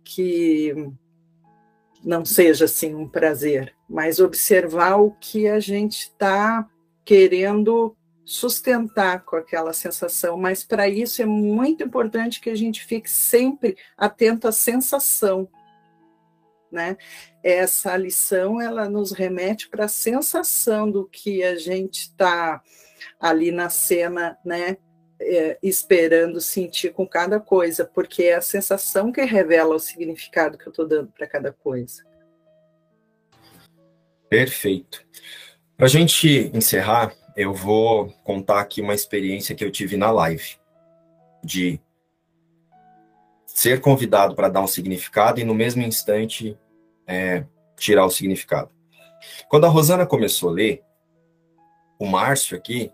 [0.03, 0.73] que
[2.03, 6.67] não seja assim um prazer, mas observar o que a gente está
[7.05, 7.95] querendo
[8.25, 13.77] sustentar com aquela sensação, mas para isso é muito importante que a gente fique sempre
[13.97, 15.47] atento à sensação,
[16.71, 16.97] né?
[17.43, 22.61] Essa lição ela nos remete para a sensação do que a gente está
[23.19, 24.77] ali na cena, né?
[25.25, 30.67] É, esperando sentir com cada coisa, porque é a sensação que revela o significado que
[30.67, 32.03] eu estou dando para cada coisa.
[34.27, 35.05] Perfeito.
[35.77, 40.57] Para a gente encerrar, eu vou contar aqui uma experiência que eu tive na live
[41.43, 41.79] de
[43.45, 46.57] ser convidado para dar um significado e no mesmo instante
[47.05, 47.45] é,
[47.77, 48.71] tirar o significado.
[49.47, 50.83] Quando a Rosana começou a ler,
[51.99, 52.91] o Márcio aqui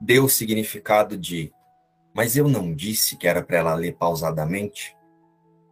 [0.00, 1.52] deu o significado de,
[2.14, 4.96] mas eu não disse que era para ela ler pausadamente.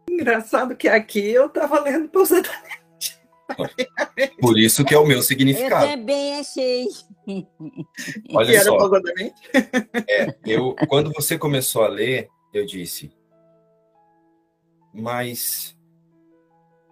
[0.09, 2.78] Engraçado que aqui eu estava lendo pausadamente.
[4.39, 5.85] Por isso que é o meu significado.
[5.85, 6.87] Eu também achei.
[8.33, 8.77] Olha que só.
[10.07, 13.11] É, eu, quando você começou a ler, eu disse,
[14.93, 15.77] mas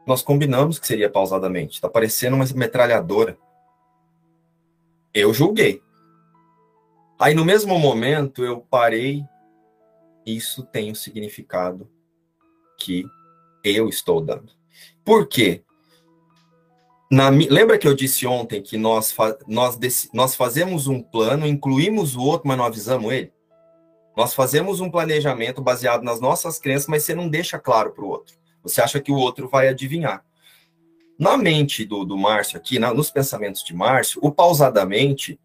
[0.05, 1.75] nós combinamos que seria pausadamente.
[1.75, 3.37] Está parecendo uma metralhadora.
[5.13, 5.81] Eu julguei.
[7.19, 9.23] Aí, no mesmo momento, eu parei.
[10.25, 11.89] Isso tem o significado
[12.77, 13.05] que
[13.63, 14.51] eu estou dando.
[15.03, 15.63] Por quê?
[17.09, 19.15] Na, lembra que eu disse ontem que nós,
[19.47, 19.79] nós,
[20.13, 23.31] nós fazemos um plano, incluímos o outro, mas não avisamos ele?
[24.15, 28.09] Nós fazemos um planejamento baseado nas nossas crenças, mas você não deixa claro para o
[28.09, 28.35] outro.
[28.63, 30.25] Você acha que o outro vai adivinhar.
[31.17, 35.39] Na mente do, do Márcio aqui, na, nos pensamentos de Márcio, o pausadamente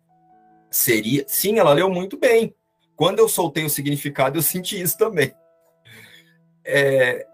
[0.71, 1.25] seria.
[1.29, 2.55] Sim, ela leu muito bem.
[2.97, 5.33] Quando eu soltei o significado, eu senti isso também.
[6.65, 7.27] É,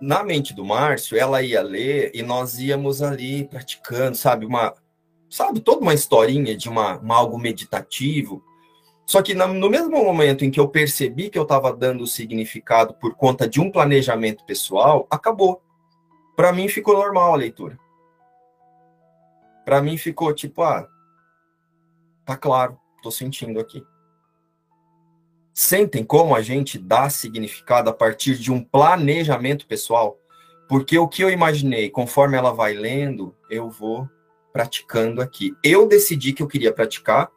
[0.00, 4.74] na mente do Márcio, ela ia ler e nós íamos ali praticando, sabe, uma,
[5.30, 8.42] sabe, toda uma historinha de uma, uma algo meditativo.
[9.06, 13.14] Só que no mesmo momento em que eu percebi que eu estava dando significado por
[13.14, 15.62] conta de um planejamento pessoal, acabou.
[16.34, 17.78] Para mim ficou normal a leitura.
[19.64, 20.86] Para mim ficou tipo, ah,
[22.24, 23.82] tá claro, tô sentindo aqui.
[25.58, 30.18] Sentem como a gente dá significado a partir de um planejamento pessoal?
[30.68, 34.06] Porque o que eu imaginei, conforme ela vai lendo, eu vou
[34.52, 35.54] praticando aqui.
[35.64, 37.30] Eu decidi que eu queria praticar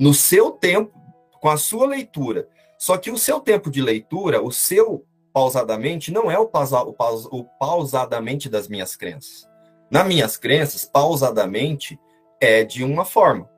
[0.00, 0.98] no seu tempo,
[1.38, 2.48] com a sua leitura.
[2.78, 6.94] Só que o seu tempo de leitura, o seu pausadamente, não é o, pausa, o,
[6.94, 9.46] pausa, o pausadamente das minhas crenças.
[9.90, 12.00] Nas minhas crenças, pausadamente
[12.40, 13.50] é de uma forma.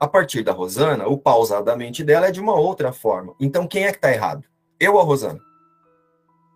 [0.00, 3.34] A partir da Rosana, o pausadamente dela é de uma outra forma.
[3.40, 4.44] Então, quem é que está errado?
[4.78, 5.40] Eu ou a Rosana?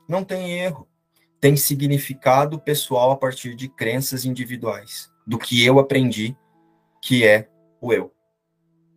[0.08, 0.88] Não tem erro.
[1.40, 6.36] Tem significado pessoal a partir de crenças individuais, do que eu aprendi,
[7.00, 7.48] que é
[7.80, 8.12] o eu.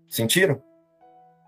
[0.07, 0.61] Sentiram?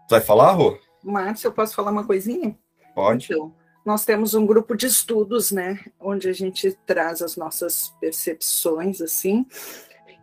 [0.10, 0.80] Vai falar, Rô?
[1.04, 2.58] Márcio, eu posso falar uma coisinha?
[2.96, 3.26] Pode.
[3.32, 3.54] Então,
[3.86, 9.46] nós temos um grupo de estudos, né, onde a gente traz as nossas percepções, assim,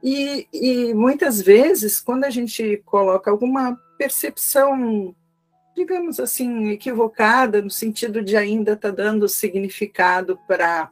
[0.06, 5.16] e, e muitas vezes, quando a gente coloca alguma percepção,
[5.74, 10.90] digamos assim, equivocada, no sentido de ainda estar tá dando significado para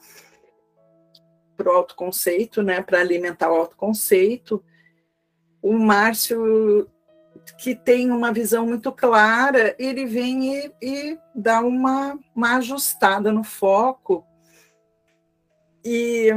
[1.62, 4.64] o autoconceito, né, para alimentar o autoconceito,
[5.60, 6.88] o Márcio
[7.58, 13.44] que tem uma visão muito clara, ele vem e, e dá uma, uma ajustada no
[13.44, 14.24] foco.
[15.84, 16.30] E,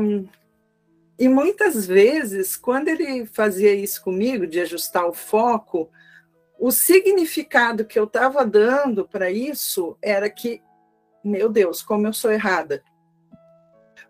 [1.17, 5.89] e muitas vezes, quando ele fazia isso comigo, de ajustar o foco,
[6.59, 10.61] o significado que eu estava dando para isso era que,
[11.23, 12.83] meu Deus, como eu sou errada.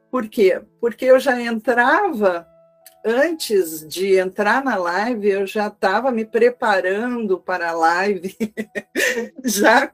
[0.09, 0.61] Por quê?
[0.79, 2.47] Porque eu já entrava
[3.05, 8.35] antes de entrar na live, eu já estava me preparando para a live,
[9.45, 9.91] já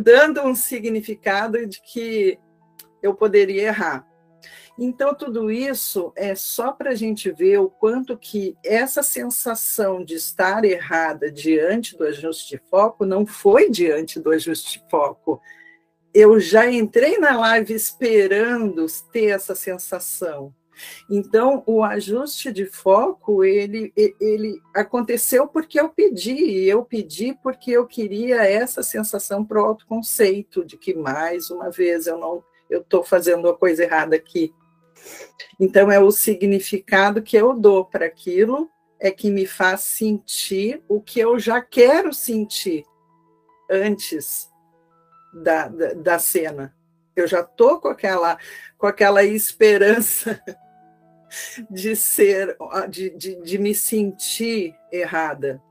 [0.00, 2.38] dando um significado de que
[3.02, 4.06] eu poderia errar.
[4.78, 10.14] Então, tudo isso é só para a gente ver o quanto que essa sensação de
[10.14, 15.40] estar errada diante do ajuste de foco não foi diante do ajuste de foco.
[16.14, 20.54] Eu já entrei na live esperando ter essa sensação.
[21.10, 27.84] Então, o ajuste de foco, ele, ele aconteceu porque eu pedi, eu pedi porque eu
[27.84, 33.02] queria essa sensação para o autoconceito, de que, mais uma vez, eu não eu estou
[33.02, 34.52] fazendo a coisa errada aqui.
[35.60, 38.70] Então, é o significado que eu dou para aquilo,
[39.00, 42.84] é que me faz sentir o que eu já quero sentir
[43.70, 44.50] antes
[45.32, 46.74] da, da, da cena.
[47.14, 48.38] Eu já estou com aquela,
[48.76, 50.40] com aquela esperança
[51.70, 52.56] de ser,
[52.88, 55.62] de, de, de me sentir errada.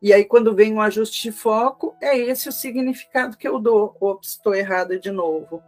[0.00, 3.96] E aí, quando vem um ajuste de foco, é esse o significado que eu dou.
[4.00, 5.62] Ops, estou errada de novo.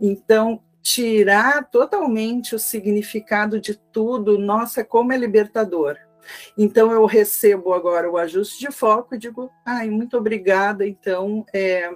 [0.00, 5.98] Então, tirar totalmente o significado de tudo, nossa, como é libertador.
[6.56, 11.90] Então, eu recebo agora o ajuste de foco e digo, ai, muito obrigada, então, é,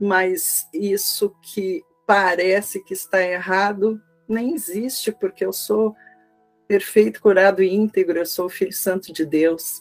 [0.00, 5.94] mas isso que parece que está errado nem existe, porque eu sou
[6.66, 9.80] perfeito, curado e íntegro, eu sou o Filho Santo de Deus.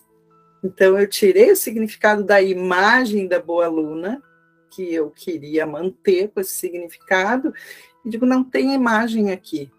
[0.64, 4.22] Então, eu tirei o significado da imagem da boa aluna,
[4.70, 7.52] que eu queria manter com esse significado,
[8.08, 9.70] e digo, não tem imagem aqui.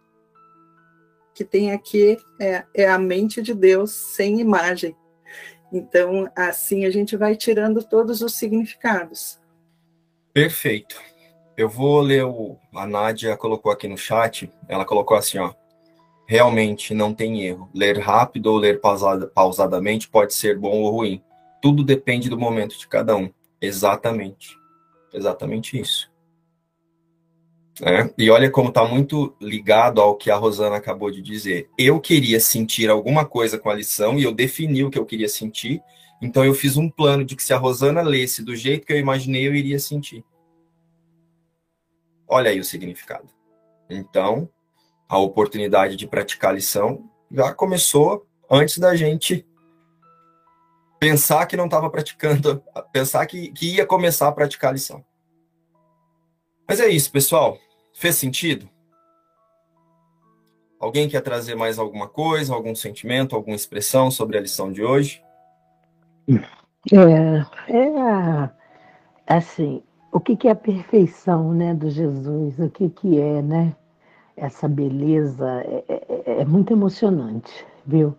[1.31, 4.95] O que tem aqui é, é a mente de Deus sem imagem.
[5.73, 9.41] Então, assim a gente vai tirando todos os significados.
[10.31, 11.01] Perfeito.
[11.57, 12.59] Eu vou ler o.
[12.75, 15.55] A Nádia colocou aqui no chat, ela colocou assim, ó.
[16.27, 17.71] Realmente não tem erro.
[17.75, 21.25] Ler rápido ou ler pausada, pausadamente pode ser bom ou ruim.
[21.63, 23.31] Tudo depende do momento de cada um.
[23.59, 24.55] Exatamente.
[25.15, 26.11] Exatamente isso.
[27.83, 31.71] É, e olha como está muito ligado ao que a Rosana acabou de dizer.
[31.79, 35.29] Eu queria sentir alguma coisa com a lição e eu defini o que eu queria
[35.29, 35.81] sentir.
[36.21, 38.99] Então eu fiz um plano de que se a Rosana lesse do jeito que eu
[38.99, 40.25] imaginei, eu iria sentir.
[42.27, 43.29] Olha aí o significado.
[43.89, 44.49] Então,
[45.09, 49.47] a oportunidade de praticar a lição já começou antes da gente
[50.99, 52.63] pensar que não estava praticando,
[52.93, 55.05] pensar que, que ia começar a praticar a lição.
[56.67, 57.59] Mas é isso, pessoal.
[57.99, 58.69] Fez sentido?
[60.79, 65.21] Alguém quer trazer mais alguma coisa, algum sentimento, alguma expressão sobre a lição de hoje?
[66.93, 68.51] É, é
[69.27, 69.83] assim,
[70.13, 73.75] o que, que é a perfeição né, do Jesus, o que, que é né,
[74.37, 78.17] essa beleza, é, é, é, é muito emocionante, viu?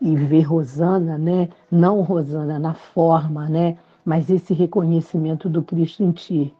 [0.00, 6.10] E ver Rosana, né, não Rosana na forma, né, mas esse reconhecimento do Cristo em
[6.10, 6.52] ti.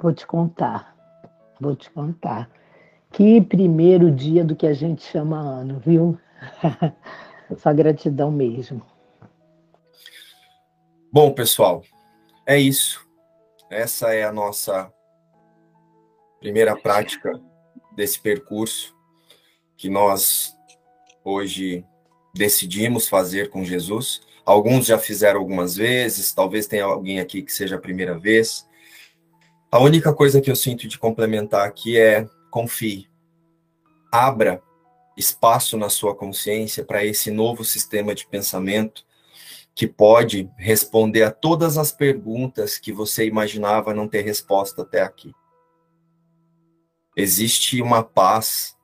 [0.00, 0.91] Vou te contar,
[1.62, 2.50] vou te contar.
[3.12, 6.18] Que primeiro dia do que a gente chama ano, viu?
[7.56, 8.82] Só gratidão mesmo.
[11.12, 11.82] Bom, pessoal,
[12.46, 13.06] é isso.
[13.70, 14.92] Essa é a nossa
[16.40, 17.40] primeira prática
[17.94, 18.96] desse percurso
[19.76, 20.56] que nós
[21.24, 21.84] hoje
[22.34, 24.22] decidimos fazer com Jesus.
[24.44, 28.66] Alguns já fizeram algumas vezes, talvez tenha alguém aqui que seja a primeira vez.
[29.72, 33.08] A única coisa que eu sinto de complementar aqui é confie.
[34.12, 34.62] Abra
[35.16, 39.02] espaço na sua consciência para esse novo sistema de pensamento
[39.74, 45.32] que pode responder a todas as perguntas que você imaginava não ter resposta até aqui.
[47.16, 48.76] Existe uma paz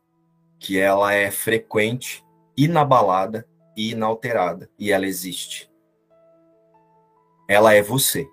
[0.58, 2.24] que ela é frequente,
[2.56, 5.70] inabalada e inalterada, e ela existe.
[7.46, 8.26] Ela é você.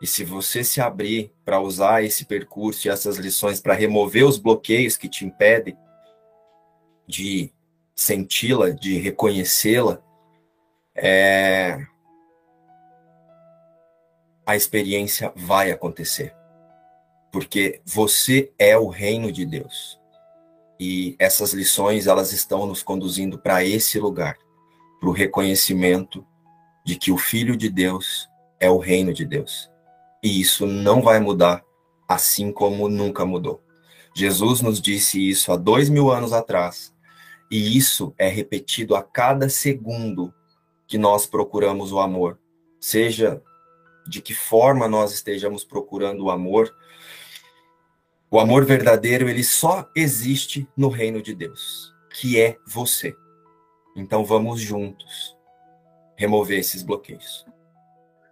[0.00, 4.38] E se você se abrir para usar esse percurso e essas lições para remover os
[4.38, 5.76] bloqueios que te impedem
[7.06, 7.52] de
[7.94, 10.02] senti-la, de reconhecê-la,
[10.94, 11.84] é...
[14.46, 16.34] a experiência vai acontecer.
[17.30, 20.00] Porque você é o reino de Deus.
[20.78, 24.38] E essas lições, elas estão nos conduzindo para esse lugar.
[24.98, 26.26] para o reconhecimento
[26.84, 28.28] de que o Filho de Deus
[28.58, 29.70] é o reino de Deus.
[30.22, 31.64] E isso não vai mudar,
[32.08, 33.62] assim como nunca mudou.
[34.14, 36.94] Jesus nos disse isso há dois mil anos atrás,
[37.50, 40.32] e isso é repetido a cada segundo
[40.86, 42.38] que nós procuramos o amor,
[42.80, 43.42] seja
[44.06, 46.74] de que forma nós estejamos procurando o amor,
[48.30, 53.14] o amor verdadeiro, ele só existe no reino de Deus, que é você.
[53.96, 55.36] Então vamos juntos
[56.16, 57.44] remover esses bloqueios.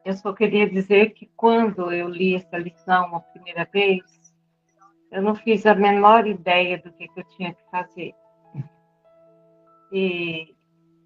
[0.09, 4.03] Eu só queria dizer que quando eu li essa lição a primeira vez,
[5.13, 8.15] eu não fiz a menor ideia do que, que eu tinha que fazer.
[9.93, 10.57] E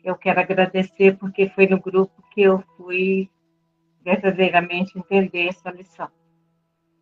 [0.05, 3.29] eu quero agradecer porque foi no grupo que eu fui
[4.05, 6.09] verdadeiramente entender essa lição.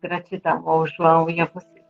[0.01, 1.80] Gratidão ao João e a você.